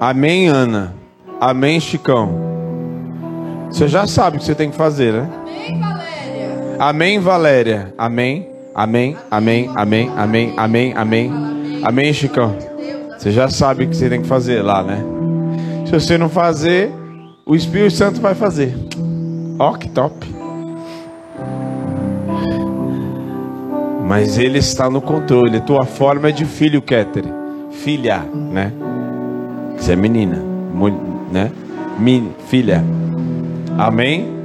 Amém, 0.00 0.48
Ana. 0.48 0.94
Amém, 1.38 1.78
Chicão. 1.80 2.32
Você 3.70 3.86
já 3.88 4.06
sabe 4.06 4.38
o 4.38 4.40
que 4.40 4.46
você 4.46 4.54
tem 4.54 4.70
que 4.70 4.76
fazer, 4.76 5.12
né? 5.12 5.30
Amém, 5.30 5.80
Valéria. 5.80 6.76
Amém, 6.78 7.20
Valéria. 7.20 7.94
Amém. 7.98 8.53
Amém. 8.74 9.16
Amém. 9.30 9.70
Amém. 9.74 10.10
Amém. 10.16 10.54
Amém. 10.56 10.92
Amém. 10.96 11.32
Amém, 11.82 12.12
Chicão. 12.12 12.56
Você 13.16 13.30
já 13.30 13.48
sabe 13.48 13.84
o 13.84 13.88
que 13.88 13.96
você 13.96 14.08
tem 14.08 14.20
que 14.20 14.26
fazer 14.26 14.62
lá, 14.62 14.82
né? 14.82 15.02
Se 15.86 15.92
você 15.92 16.18
não 16.18 16.28
fazer, 16.28 16.90
o 17.46 17.54
Espírito 17.54 17.92
Santo 17.92 18.20
vai 18.20 18.34
fazer. 18.34 18.74
Ó, 19.58 19.70
oh, 19.70 19.74
que 19.74 19.88
top. 19.88 20.34
Mas 24.06 24.36
ele 24.38 24.58
está 24.58 24.90
no 24.90 25.00
controle. 25.00 25.60
Tua 25.60 25.86
forma 25.86 26.28
é 26.28 26.32
de 26.32 26.44
filho, 26.44 26.82
Keter. 26.82 27.24
Filha, 27.70 28.18
né? 28.50 28.72
Você 29.76 29.92
é 29.92 29.96
menina, 29.96 30.38
né? 31.32 31.50
Min, 31.98 32.32
filha. 32.48 32.84
Amém? 33.78 34.43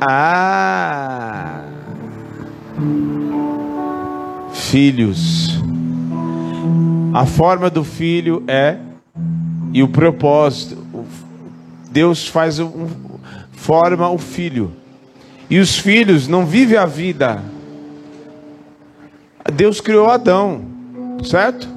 Ah! 0.00 1.62
Filhos. 4.52 5.60
A 7.12 7.26
forma 7.26 7.68
do 7.68 7.84
filho 7.84 8.42
é 8.46 8.78
e 9.72 9.82
o 9.82 9.88
propósito. 9.88 10.78
Deus 11.90 12.28
faz 12.28 12.58
um, 12.58 12.88
forma 13.52 14.08
o 14.08 14.18
filho. 14.18 14.72
E 15.48 15.58
os 15.58 15.76
filhos 15.76 16.28
não 16.28 16.46
vivem 16.46 16.78
a 16.78 16.86
vida. 16.86 17.42
Deus 19.52 19.80
criou 19.80 20.08
Adão, 20.08 20.62
certo? 21.24 21.68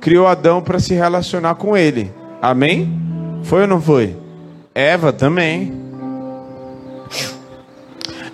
Criou 0.00 0.26
Adão 0.26 0.60
para 0.60 0.80
se 0.80 0.94
relacionar 0.94 1.54
com 1.54 1.76
ele. 1.76 2.12
Amém? 2.42 3.00
Foi 3.44 3.62
ou 3.62 3.68
não 3.68 3.80
foi? 3.80 4.16
Eva 4.74 5.12
também. 5.12 5.89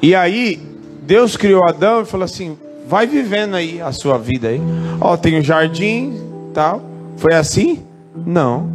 E 0.07 0.15
aí, 0.15 0.63
Deus 1.03 1.37
criou 1.37 1.65
Adão 1.69 2.03
e 2.03 2.05
falou 2.05 2.25
assim: 2.25 2.57
vai 2.87 3.09
vivendo 3.09 3.57
aí 3.57 3.81
a 3.81 3.91
sua 3.91 4.17
vida 4.17 4.47
aí. 4.47 4.61
Ó, 5.01 5.17
tem 5.17 5.35
o 5.35 5.39
um 5.41 5.43
jardim, 5.43 6.17
tal. 6.55 6.81
Foi 7.17 7.35
assim? 7.35 7.85
Não. 8.15 8.71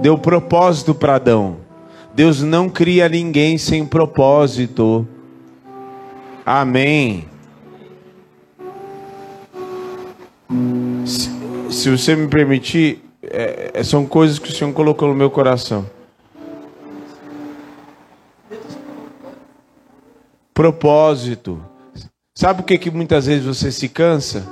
Deu 0.00 0.16
propósito 0.16 0.94
para 0.94 1.16
Adão. 1.16 1.58
Deus 2.14 2.40
não 2.40 2.70
cria 2.70 3.06
ninguém 3.06 3.58
sem 3.58 3.84
propósito. 3.84 5.06
Amém. 6.46 7.26
Se, 11.04 11.28
se 11.68 11.90
você 11.90 12.16
me 12.16 12.28
permitir, 12.28 13.04
é, 13.22 13.72
é, 13.74 13.82
são 13.82 14.06
coisas 14.06 14.38
que 14.38 14.48
o 14.48 14.54
Senhor 14.54 14.72
colocou 14.72 15.06
no 15.06 15.14
meu 15.14 15.28
coração. 15.28 15.84
Propósito. 20.54 21.60
Sabe 22.32 22.60
o 22.60 22.64
que, 22.64 22.78
que 22.78 22.90
muitas 22.90 23.26
vezes 23.26 23.44
você 23.44 23.72
se 23.72 23.88
cansa? 23.88 24.46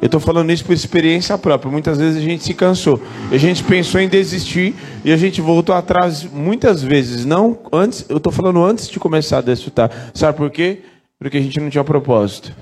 Eu 0.00 0.06
estou 0.06 0.20
falando 0.20 0.52
isso 0.52 0.64
por 0.64 0.72
experiência 0.72 1.38
própria. 1.38 1.70
Muitas 1.70 1.98
vezes 1.98 2.18
a 2.18 2.24
gente 2.24 2.44
se 2.44 2.52
cansou. 2.52 3.00
A 3.30 3.36
gente 3.36 3.64
pensou 3.64 4.00
em 4.00 4.08
desistir 4.08 4.74
e 5.04 5.12
a 5.12 5.16
gente 5.16 5.40
voltou 5.40 5.74
atrás 5.74 6.24
muitas 6.24 6.82
vezes. 6.82 7.24
Não 7.24 7.58
antes, 7.72 8.04
eu 8.08 8.18
estou 8.18 8.32
falando 8.32 8.62
antes 8.62 8.88
de 8.88 8.98
começar 8.98 9.38
a 9.38 9.40
desfrutar. 9.40 9.90
Sabe 10.12 10.36
por 10.36 10.50
quê? 10.50 10.82
Porque 11.18 11.38
a 11.38 11.40
gente 11.40 11.58
não 11.60 11.70
tinha 11.70 11.84
propósito. 11.84 12.52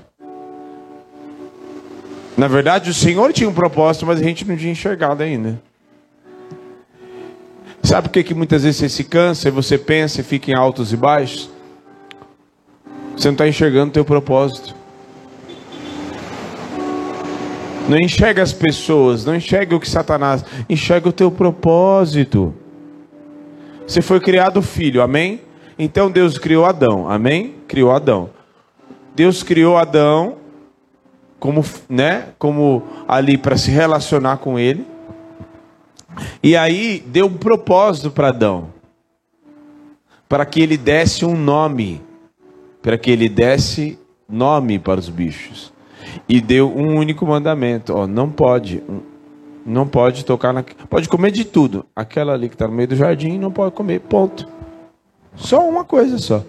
Na 2.37 2.47
verdade, 2.47 2.89
o 2.89 2.93
Senhor 2.93 3.33
tinha 3.33 3.49
um 3.49 3.53
propósito, 3.53 4.05
mas 4.05 4.19
a 4.19 4.23
gente 4.23 4.45
não 4.45 4.55
tinha 4.55 4.71
enxergado 4.71 5.23
ainda. 5.23 5.61
Sabe 7.83 8.07
por 8.07 8.13
que, 8.13 8.23
que 8.23 8.33
muitas 8.33 8.63
vezes 8.63 8.77
você 8.77 8.89
se 8.89 9.03
cansa 9.03 9.47
e 9.47 9.51
você 9.51 9.77
pensa 9.77 10.21
e 10.21 10.23
fica 10.23 10.51
em 10.51 10.55
altos 10.55 10.91
e 10.93 10.97
baixos? 10.97 11.54
Você 13.15 13.27
não 13.27 13.33
está 13.33 13.47
enxergando 13.47 13.89
o 13.89 13.93
teu 13.93 14.05
propósito. 14.05 14.75
Não 17.87 17.97
enxerga 17.99 18.41
as 18.41 18.51
pessoas, 18.51 19.25
não 19.25 19.35
enxerga 19.35 19.75
o 19.75 19.79
que 19.79 19.89
Satanás, 19.89 20.43
enxerga 20.67 21.07
o 21.07 21.13
teu 21.13 21.31
propósito. 21.31 22.53
Você 23.87 24.01
foi 24.01 24.19
criado 24.19 24.61
filho, 24.61 25.01
amém? 25.01 25.41
Então 25.77 26.09
Deus 26.09 26.37
criou 26.37 26.65
Adão, 26.65 27.07
amém? 27.09 27.55
Criou 27.67 27.91
Adão. 27.91 28.31
Deus 29.15 29.43
criou 29.43 29.77
Adão 29.77 30.37
como, 31.39 31.63
né, 31.87 32.29
como 32.39 32.83
ali 33.07 33.37
para 33.37 33.55
se 33.55 33.69
relacionar 33.69 34.37
com 34.37 34.57
ele. 34.57 34.85
E 36.41 36.55
aí 36.57 37.03
deu 37.05 37.27
um 37.27 37.37
propósito 37.37 38.09
para 38.09 38.29
Adão. 38.29 38.69
Para 40.27 40.45
que 40.45 40.59
ele 40.59 40.75
desse 40.75 41.23
um 41.23 41.37
nome, 41.37 42.01
para 42.85 42.99
que 42.99 43.09
ele 43.09 43.27
desse 43.27 43.97
nome 44.29 44.77
para 44.77 44.99
os 44.99 45.09
bichos 45.09 45.73
e 46.29 46.39
deu 46.39 46.71
um 46.71 46.95
único 46.95 47.25
mandamento: 47.25 47.95
ó, 47.95 48.05
não 48.05 48.29
pode, 48.29 48.83
não 49.65 49.87
pode 49.87 50.23
tocar 50.23 50.53
na, 50.53 50.63
pode 50.87 51.09
comer 51.09 51.31
de 51.31 51.45
tudo. 51.45 51.83
Aquela 51.95 52.33
ali 52.33 52.47
que 52.47 52.53
está 52.53 52.67
no 52.67 52.75
meio 52.75 52.87
do 52.87 52.95
jardim 52.95 53.39
não 53.39 53.51
pode 53.51 53.73
comer, 53.73 54.01
ponto. 54.01 54.47
Só 55.35 55.67
uma 55.67 55.83
coisa 55.83 56.19
só. 56.19 56.43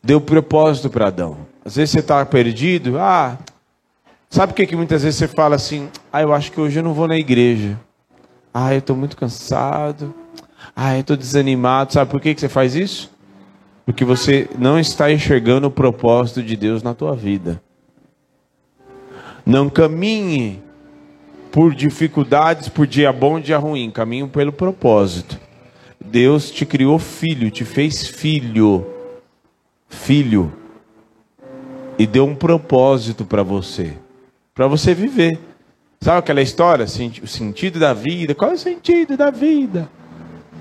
Deu 0.00 0.20
propósito 0.20 0.88
para 0.88 1.08
Adão. 1.08 1.38
Às 1.64 1.74
vezes 1.74 1.90
você 1.90 1.98
está 1.98 2.24
perdido, 2.24 3.00
ah, 3.00 3.36
sabe 4.30 4.52
o 4.52 4.54
que, 4.54 4.64
que 4.64 4.76
muitas 4.76 5.02
vezes 5.02 5.18
você 5.18 5.26
fala 5.26 5.56
assim? 5.56 5.88
Ah, 6.12 6.22
eu 6.22 6.32
acho 6.32 6.52
que 6.52 6.60
hoje 6.60 6.78
eu 6.78 6.84
não 6.84 6.94
vou 6.94 7.08
na 7.08 7.16
igreja. 7.16 7.76
Ah, 8.52 8.72
eu 8.72 8.78
estou 8.78 8.94
muito 8.94 9.16
cansado. 9.16 10.14
Ah, 10.76 10.94
eu 10.94 11.00
estou 11.00 11.16
desanimado. 11.16 11.92
Sabe 11.92 12.12
por 12.12 12.20
que, 12.20 12.32
que 12.32 12.40
você 12.40 12.48
faz 12.48 12.76
isso? 12.76 13.12
Porque 13.84 14.04
você 14.04 14.48
não 14.58 14.78
está 14.78 15.12
enxergando 15.12 15.66
o 15.66 15.70
propósito 15.70 16.42
de 16.42 16.56
Deus 16.56 16.82
na 16.82 16.94
tua 16.94 17.14
vida. 17.14 17.60
Não 19.44 19.68
caminhe 19.68 20.62
por 21.52 21.74
dificuldades, 21.74 22.68
por 22.68 22.86
dia 22.86 23.12
bom, 23.12 23.38
dia 23.38 23.58
ruim. 23.58 23.90
Caminhe 23.90 24.26
pelo 24.26 24.52
propósito. 24.52 25.38
Deus 26.02 26.50
te 26.50 26.64
criou 26.64 26.98
filho, 26.98 27.50
te 27.50 27.64
fez 27.64 28.06
filho. 28.06 28.86
Filho. 29.88 30.52
E 31.98 32.06
deu 32.06 32.24
um 32.24 32.34
propósito 32.34 33.24
para 33.24 33.42
você. 33.42 33.96
Para 34.54 34.66
você 34.66 34.94
viver. 34.94 35.38
Sabe 36.00 36.18
aquela 36.18 36.42
história? 36.42 36.86
O 37.22 37.26
sentido 37.26 37.78
da 37.78 37.92
vida. 37.92 38.34
Qual 38.34 38.50
é 38.50 38.54
o 38.54 38.58
sentido 38.58 39.16
da 39.16 39.30
vida? 39.30 39.88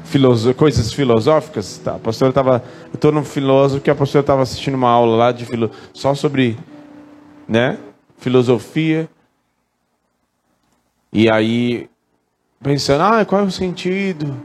Filoso, 0.04 0.54
coisas 0.54 0.94
filosóficas. 0.94 1.78
Tá, 1.78 1.96
a 1.96 2.00
pastora 2.00 2.30
estava. 2.30 2.64
Eu 2.92 2.96
estou 2.96 3.12
no 3.12 3.24
filósofo 3.24 3.82
que 3.82 3.90
a 3.90 3.96
pastora 3.96 4.22
estava 4.22 4.42
assistindo 4.42 4.76
uma 4.76 4.90
aula 4.90 5.16
lá 5.16 5.32
de 5.32 5.46
filo, 5.46 5.72
só 5.94 6.14
sobre 6.14 6.58
né, 7.48 7.78
filosofia. 8.18 9.10
E 11.12 11.30
aí, 11.30 11.90
pensando, 12.62 13.02
ah, 13.02 13.26
qual 13.26 13.42
é 13.42 13.46
o 13.46 13.52
sentido? 13.52 14.36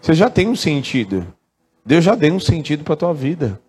Você 0.00 0.14
já 0.14 0.30
tem 0.30 0.48
um 0.48 0.56
sentido. 0.56 1.26
Deus 1.84 2.04
já 2.04 2.14
deu 2.14 2.34
um 2.34 2.40
sentido 2.40 2.82
para 2.82 2.94
a 2.94 2.96
tua 2.96 3.12
vida. 3.12 3.60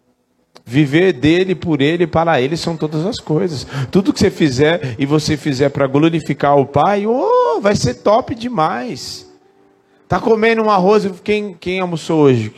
Viver 0.65 1.11
dele, 1.11 1.53
por 1.53 1.81
ele, 1.81 2.07
para 2.07 2.39
ele 2.39 2.55
são 2.55 2.77
todas 2.77 3.05
as 3.05 3.19
coisas. 3.19 3.67
Tudo 3.91 4.13
que 4.13 4.19
você 4.19 4.31
fizer 4.31 4.95
e 4.97 5.05
você 5.05 5.36
fizer 5.36 5.69
para 5.69 5.88
glorificar 5.88 6.57
o 6.57 6.65
Pai, 6.65 7.05
oh, 7.05 7.59
vai 7.59 7.75
ser 7.75 7.95
top 7.95 8.34
demais. 8.34 9.32
Tá 10.08 10.20
comendo 10.20 10.62
um 10.62 10.70
arroz, 10.70 11.10
quem, 11.24 11.54
quem 11.54 11.80
almoçou 11.80 12.22
hoje? 12.22 12.54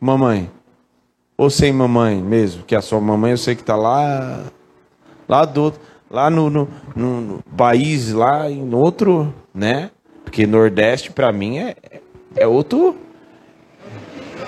Mamãe. 0.00 0.50
Ou 1.36 1.48
sem 1.48 1.72
mamãe 1.72 2.20
mesmo, 2.20 2.64
que 2.64 2.74
a 2.74 2.82
sua 2.82 3.00
mamãe 3.00 3.30
eu 3.30 3.38
sei 3.38 3.54
que 3.54 3.64
tá 3.64 3.76
lá, 3.76 4.44
lá 5.26 5.44
do 5.44 5.72
lá 6.10 6.28
no, 6.28 6.50
no, 6.50 6.68
no, 6.94 7.20
no 7.20 7.42
país, 7.56 8.12
lá 8.12 8.50
em 8.50 8.74
outro, 8.74 9.32
né? 9.54 9.90
Porque 10.24 10.46
Nordeste 10.46 11.12
para 11.12 11.32
mim 11.32 11.58
é, 11.58 11.76
é 12.36 12.46
outro 12.46 12.96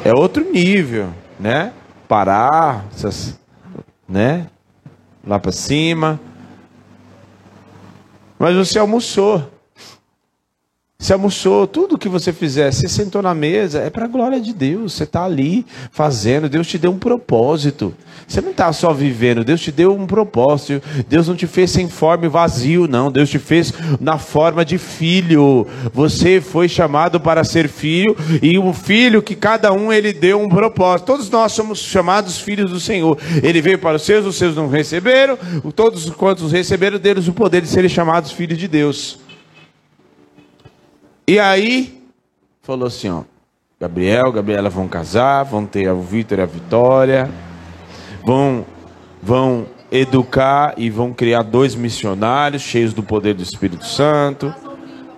é 0.05 0.13
outro 0.13 0.45
nível, 0.45 1.09
né? 1.39 1.73
Pará, 2.09 2.85
essas, 2.93 3.41
né? 4.09 4.49
Lá 5.25 5.39
para 5.39 5.53
cima. 5.53 6.21
Mas 8.39 8.57
você 8.57 8.79
almoçou. 8.79 9.49
Você 11.03 11.15
almoçou, 11.15 11.67
tudo 11.67 11.99
que 11.99 12.09
você 12.09 12.33
fizer, 12.33 12.73
você 12.73 12.89
sentou 12.89 13.21
na 13.21 13.35
mesa, 13.35 13.81
é 13.81 13.91
para 13.91 14.05
a 14.05 14.09
glória 14.09 14.41
de 14.41 14.55
Deus. 14.55 14.93
Você 14.93 15.03
está 15.03 15.25
ali 15.25 15.67
fazendo, 15.91 16.49
Deus 16.49 16.65
te 16.69 16.79
deu 16.79 16.93
um 16.93 16.99
propósito. 16.99 17.93
Você 18.25 18.41
não 18.41 18.53
está 18.53 18.73
só 18.73 18.93
vivendo, 18.93 19.43
Deus 19.43 19.61
te 19.61 19.73
deu 19.73 19.97
um 19.97 20.07
propósito. 20.07 20.81
Deus 21.09 21.27
não 21.27 21.35
te 21.35 21.49
fez 21.49 21.73
sem 21.73 21.89
forma 21.89 22.27
e 22.27 22.29
vazio, 22.29 22.87
não. 22.87 23.11
Deus 23.11 23.29
te 23.29 23.41
fez 23.41 23.75
na 24.01 24.17
forma 24.17 24.65
de 24.65 24.79
filho. 24.79 25.67
Você 25.93 26.41
foi 26.41 26.69
chamado 26.69 27.19
para 27.19 27.43
ser 27.43 27.69
filho, 27.69 28.17
e 28.41 28.57
um 28.57 28.73
filho 28.73 29.21
que 29.21 29.35
cada 29.35 29.73
um 29.73 29.93
ele 29.93 30.13
deu 30.13 30.41
um 30.41 30.49
propósito. 30.49 31.07
Todos 31.07 31.29
nós 31.29 31.51
somos 31.51 31.81
chamados 31.81 32.39
filhos 32.39 32.71
do 32.71 32.79
Senhor. 32.79 33.19
Ele 33.43 33.61
veio 33.61 33.81
para 33.81 33.97
os 33.97 34.03
seus, 34.03 34.25
os 34.25 34.37
seus 34.37 34.55
não 34.55 34.69
receberam. 34.69 35.37
Todos 35.75 36.09
quantos 36.11 36.53
receberam, 36.53 36.97
deles 36.97 37.27
o 37.27 37.33
poder 37.33 37.61
de 37.61 37.67
serem 37.67 37.91
chamados 37.91 38.31
filhos 38.31 38.57
de 38.57 38.69
Deus. 38.69 39.22
E 41.27 41.39
aí, 41.39 42.03
falou 42.63 42.89
assim: 42.89 43.09
ó, 43.09 43.23
Gabriel, 43.81 44.33
Gabriela 44.33 44.69
vão 44.69 44.89
casar, 44.89 45.45
vão 45.45 45.67
ter 45.67 45.91
o 45.91 46.01
Vitor 46.01 46.39
e 46.39 46.43
a 46.43 46.47
Vitória, 46.47 47.31
vão, 48.25 48.65
vão 49.23 49.67
educar 49.91 50.75
e 50.77 50.89
vão 50.89 51.13
criar 51.13 51.43
dois 51.43 51.75
missionários 51.75 52.63
cheios 52.63 52.93
do 52.93 53.03
poder 53.03 53.35
do 53.35 53.43
Espírito 53.43 53.85
Santo. 53.87 54.53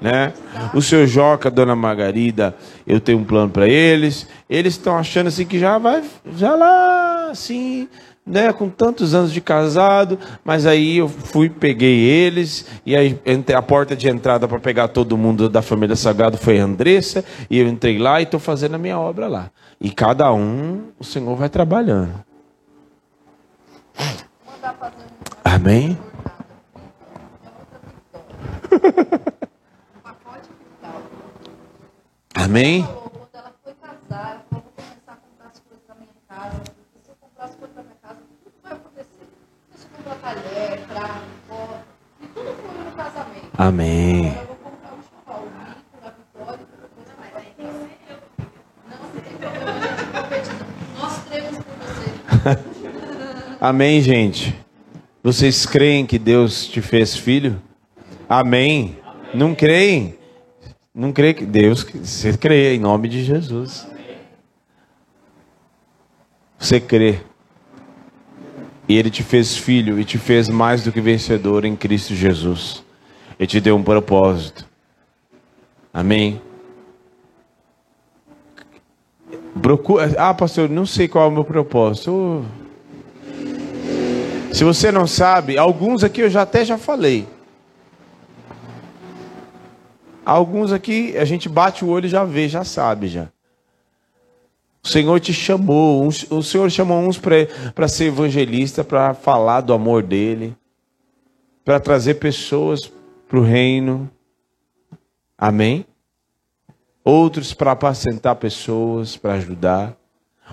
Né? 0.00 0.34
O 0.74 0.82
seu 0.82 1.07
Joca, 1.07 1.48
a 1.48 1.52
dona 1.52 1.74
Margarida, 1.74 2.55
eu 2.86 3.00
tenho 3.00 3.18
um 3.18 3.24
plano 3.24 3.50
para 3.50 3.66
eles. 3.66 4.26
Eles 4.50 4.74
estão 4.74 4.98
achando 4.98 5.28
assim 5.28 5.46
que 5.46 5.59
já 5.59 5.78
vai, 5.78 6.02
já 6.36 6.55
lá, 6.55 7.30
assim, 7.30 7.88
né, 8.26 8.52
com 8.52 8.70
tantos 8.70 9.14
anos 9.14 9.32
de 9.32 9.40
casado, 9.40 10.18
mas 10.44 10.66
aí 10.66 10.98
eu 10.98 11.08
fui, 11.08 11.50
peguei 11.50 12.00
eles, 12.00 12.66
e 12.86 12.96
aí 12.96 13.20
a 13.54 13.62
porta 13.62 13.94
de 13.94 14.08
entrada 14.08 14.48
para 14.48 14.58
pegar 14.58 14.88
todo 14.88 15.16
mundo 15.18 15.48
da 15.48 15.60
família 15.60 15.94
Sagrado 15.94 16.38
foi 16.38 16.58
a 16.58 16.64
Andressa, 16.64 17.24
e 17.50 17.58
eu 17.58 17.68
entrei 17.68 17.98
lá 17.98 18.20
e 18.20 18.24
estou 18.24 18.40
fazendo 18.40 18.76
a 18.76 18.78
minha 18.78 18.98
obra 18.98 19.28
lá. 19.28 19.50
E 19.80 19.90
cada 19.90 20.32
um, 20.32 20.84
o 20.98 21.04
Senhor 21.04 21.36
vai 21.36 21.50
trabalhando. 21.50 22.14
Amém? 25.44 25.98
Amém? 32.34 32.86
Amém. 43.56 44.36
Amém, 53.60 54.00
gente. 54.02 54.54
Vocês 55.22 55.64
creem 55.64 56.04
que 56.04 56.18
Deus 56.18 56.66
te 56.66 56.82
fez 56.82 57.16
filho? 57.16 57.62
Amém. 58.28 58.98
Não 59.32 59.54
creem? 59.54 60.18
Não 60.94 61.12
crê 61.12 61.32
que 61.34 61.46
Deus, 61.46 61.82
você 61.82 62.36
crê 62.36 62.74
em 62.74 62.78
nome 62.78 63.08
de 63.08 63.24
Jesus. 63.24 63.86
Você 66.58 66.78
crê. 66.80 67.20
E 68.89 68.97
ele 68.97 69.11
te 69.11 69.22
fez 69.22 69.57
filho 69.57 69.99
e 69.99 70.05
te 70.05 70.18
fez 70.18 70.49
mais 70.49 70.82
do 70.82 70.93
que 70.93 71.01
vencedor 71.01 71.64
em 71.64 71.74
Cristo 71.74 72.14
Jesus. 72.14 72.85
Ele 73.39 73.47
te 73.47 73.61
deu 73.61 73.76
um 73.76 73.82
propósito. 73.82 74.66
Amém. 75.93 76.41
Procura, 79.62 80.14
ah, 80.18 80.35
pastor, 80.35 80.68
não 80.68 80.85
sei 80.85 81.09
qual 81.09 81.24
é 81.24 81.28
o 81.28 81.32
meu 81.32 81.45
propósito. 81.45 82.45
Se 84.53 84.62
você 84.62 84.93
não 84.93 85.07
sabe, 85.07 85.57
alguns 85.57 86.05
aqui 86.05 86.20
eu 86.20 86.30
já 86.30 86.43
até 86.43 86.64
já 86.64 86.76
falei. 86.76 87.26
Alguns 90.24 90.72
aqui 90.72 91.16
a 91.16 91.24
gente 91.24 91.49
bate 91.49 91.85
o 91.85 91.89
olho 91.89 92.07
e 92.07 92.09
já 92.09 92.24
vê, 92.24 92.49
já 92.49 92.64
sabe 92.64 93.09
já. 93.09 93.28
O 94.85 94.89
Senhor 94.89 95.18
te 95.18 95.32
chamou, 95.32 96.07
o 96.07 96.43
Senhor 96.43 96.70
chamou 96.70 96.99
uns 96.99 97.18
para 97.18 97.89
ser 97.89 98.09
evangelista, 98.09 98.85
para 98.85 99.14
falar 99.14 99.62
do 99.62 99.72
amor 99.72 100.03
dele, 100.03 100.55
para 101.64 101.80
trazer 101.80 102.16
pessoas 102.16 102.93
para 103.26 103.39
o 103.39 103.43
reino. 103.43 104.11
Amém? 105.39 105.87
Outros 107.03 107.55
para 107.55 107.72
apacentar 107.72 108.37
pessoas, 108.37 109.16
para 109.16 109.32
ajudar. 109.32 109.97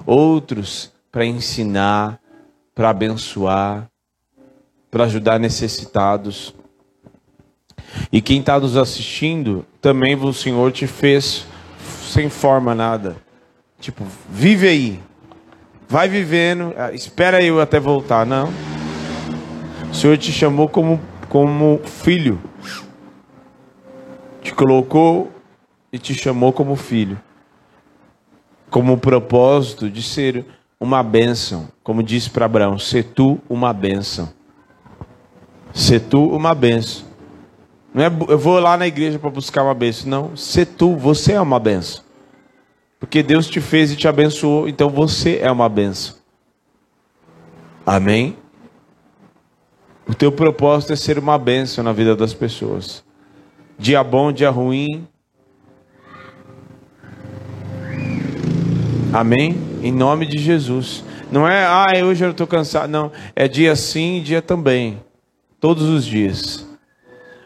Outros 0.05 0.93
para 1.11 1.25
ensinar, 1.25 2.17
para 2.73 2.89
abençoar, 2.89 3.89
para 4.89 5.03
ajudar 5.03 5.41
necessitados. 5.41 6.55
E 8.09 8.21
quem 8.21 8.39
está 8.39 8.57
nos 8.57 8.77
assistindo, 8.77 9.65
também 9.81 10.15
o 10.15 10.31
Senhor 10.31 10.71
te 10.71 10.87
fez 10.87 11.45
sem 12.07 12.29
forma 12.29 12.73
nada. 12.73 13.17
Tipo, 13.81 14.05
vive 14.29 14.67
aí. 14.67 14.99
Vai 15.89 16.07
vivendo, 16.07 16.73
ah, 16.77 16.93
espera 16.93 17.43
eu 17.43 17.59
até 17.59 17.77
voltar. 17.77 18.25
Não. 18.25 18.49
O 19.89 19.93
Senhor 19.93 20.17
te 20.17 20.31
chamou 20.31 20.69
como, 20.69 21.01
como 21.27 21.81
filho 21.83 22.39
te 24.41 24.53
colocou 24.53 25.31
e 25.91 25.97
te 25.97 26.13
chamou 26.13 26.51
como 26.51 26.75
filho, 26.75 27.19
como 28.69 28.97
propósito 28.97 29.89
de 29.89 30.01
ser 30.01 30.45
uma 30.79 31.03
bênção, 31.03 31.69
como 31.83 32.03
disse 32.03 32.29
para 32.29 32.45
Abraão: 32.45 32.77
se 32.77 33.03
tu 33.03 33.39
uma 33.49 33.71
bênção, 33.71 34.29
se 35.73 35.99
tu 35.99 36.27
uma 36.29 36.53
bênção. 36.53 37.09
Não 37.93 38.03
é 38.03 38.11
eu 38.29 38.39
vou 38.39 38.57
lá 38.59 38.77
na 38.77 38.87
igreja 38.87 39.19
para 39.19 39.29
buscar 39.29 39.63
uma 39.63 39.73
bênção, 39.73 40.09
não. 40.09 40.37
Se 40.37 40.65
tu, 40.65 40.95
você 40.95 41.33
é 41.33 41.41
uma 41.41 41.59
bênção. 41.59 42.03
Porque 43.01 43.21
Deus 43.21 43.47
te 43.47 43.59
fez 43.59 43.91
e 43.91 43.97
te 43.97 44.07
abençoou, 44.07 44.69
então 44.69 44.89
você 44.89 45.39
é 45.41 45.51
uma 45.51 45.67
bênção. 45.67 46.15
Amém? 47.85 48.37
O 50.07 50.13
teu 50.13 50.31
propósito 50.31 50.93
é 50.93 50.95
ser 50.95 51.19
uma 51.19 51.37
bênção 51.37 51.83
na 51.83 51.91
vida 51.91 52.15
das 52.15 52.33
pessoas 52.33 53.03
dia 53.81 54.03
bom, 54.03 54.31
dia 54.31 54.51
ruim. 54.51 55.07
Amém? 59.11 59.57
Em 59.81 59.91
nome 59.91 60.27
de 60.27 60.37
Jesus. 60.37 61.03
Não 61.31 61.47
é, 61.47 61.65
ah, 61.65 62.05
hoje 62.05 62.23
eu 62.23 62.29
estou 62.29 62.45
cansado. 62.45 62.87
Não, 62.87 63.11
é 63.35 63.47
dia 63.47 63.75
sim, 63.75 64.21
dia 64.23 64.39
também. 64.39 65.01
Todos 65.59 65.89
os 65.89 66.05
dias. 66.05 66.67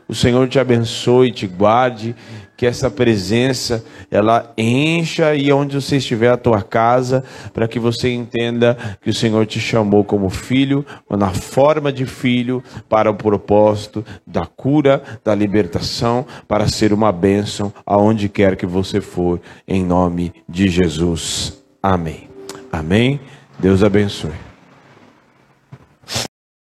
O 0.09 0.13
Senhor 0.13 0.47
te 0.49 0.59
abençoe, 0.59 1.31
te 1.31 1.47
guarde, 1.47 2.13
que 2.57 2.65
essa 2.65 2.89
presença 2.89 3.83
ela 4.09 4.53
encha 4.57 5.35
e 5.35 5.51
onde 5.51 5.75
você 5.75 5.97
estiver 5.97 6.29
a 6.29 6.37
tua 6.37 6.61
casa, 6.61 7.23
para 7.53 7.67
que 7.67 7.79
você 7.79 8.11
entenda 8.13 8.77
que 9.01 9.09
o 9.09 9.13
Senhor 9.13 9.45
te 9.45 9.59
chamou 9.59 10.03
como 10.03 10.29
filho, 10.29 10.85
na 11.09 11.29
forma 11.29 11.91
de 11.91 12.05
filho, 12.05 12.63
para 12.87 13.09
o 13.09 13.15
propósito 13.15 14.05
da 14.25 14.45
cura, 14.45 15.03
da 15.23 15.35
libertação, 15.35 16.25
para 16.47 16.67
ser 16.67 16.93
uma 16.93 17.11
bênção 17.11 17.73
aonde 17.85 18.29
quer 18.29 18.55
que 18.55 18.65
você 18.65 19.01
for, 19.01 19.39
em 19.67 19.83
nome 19.83 20.33
de 20.47 20.67
Jesus. 20.69 21.61
Amém. 21.81 22.29
Amém. 22.71 23.19
Deus 23.59 23.83
abençoe. 23.83 24.54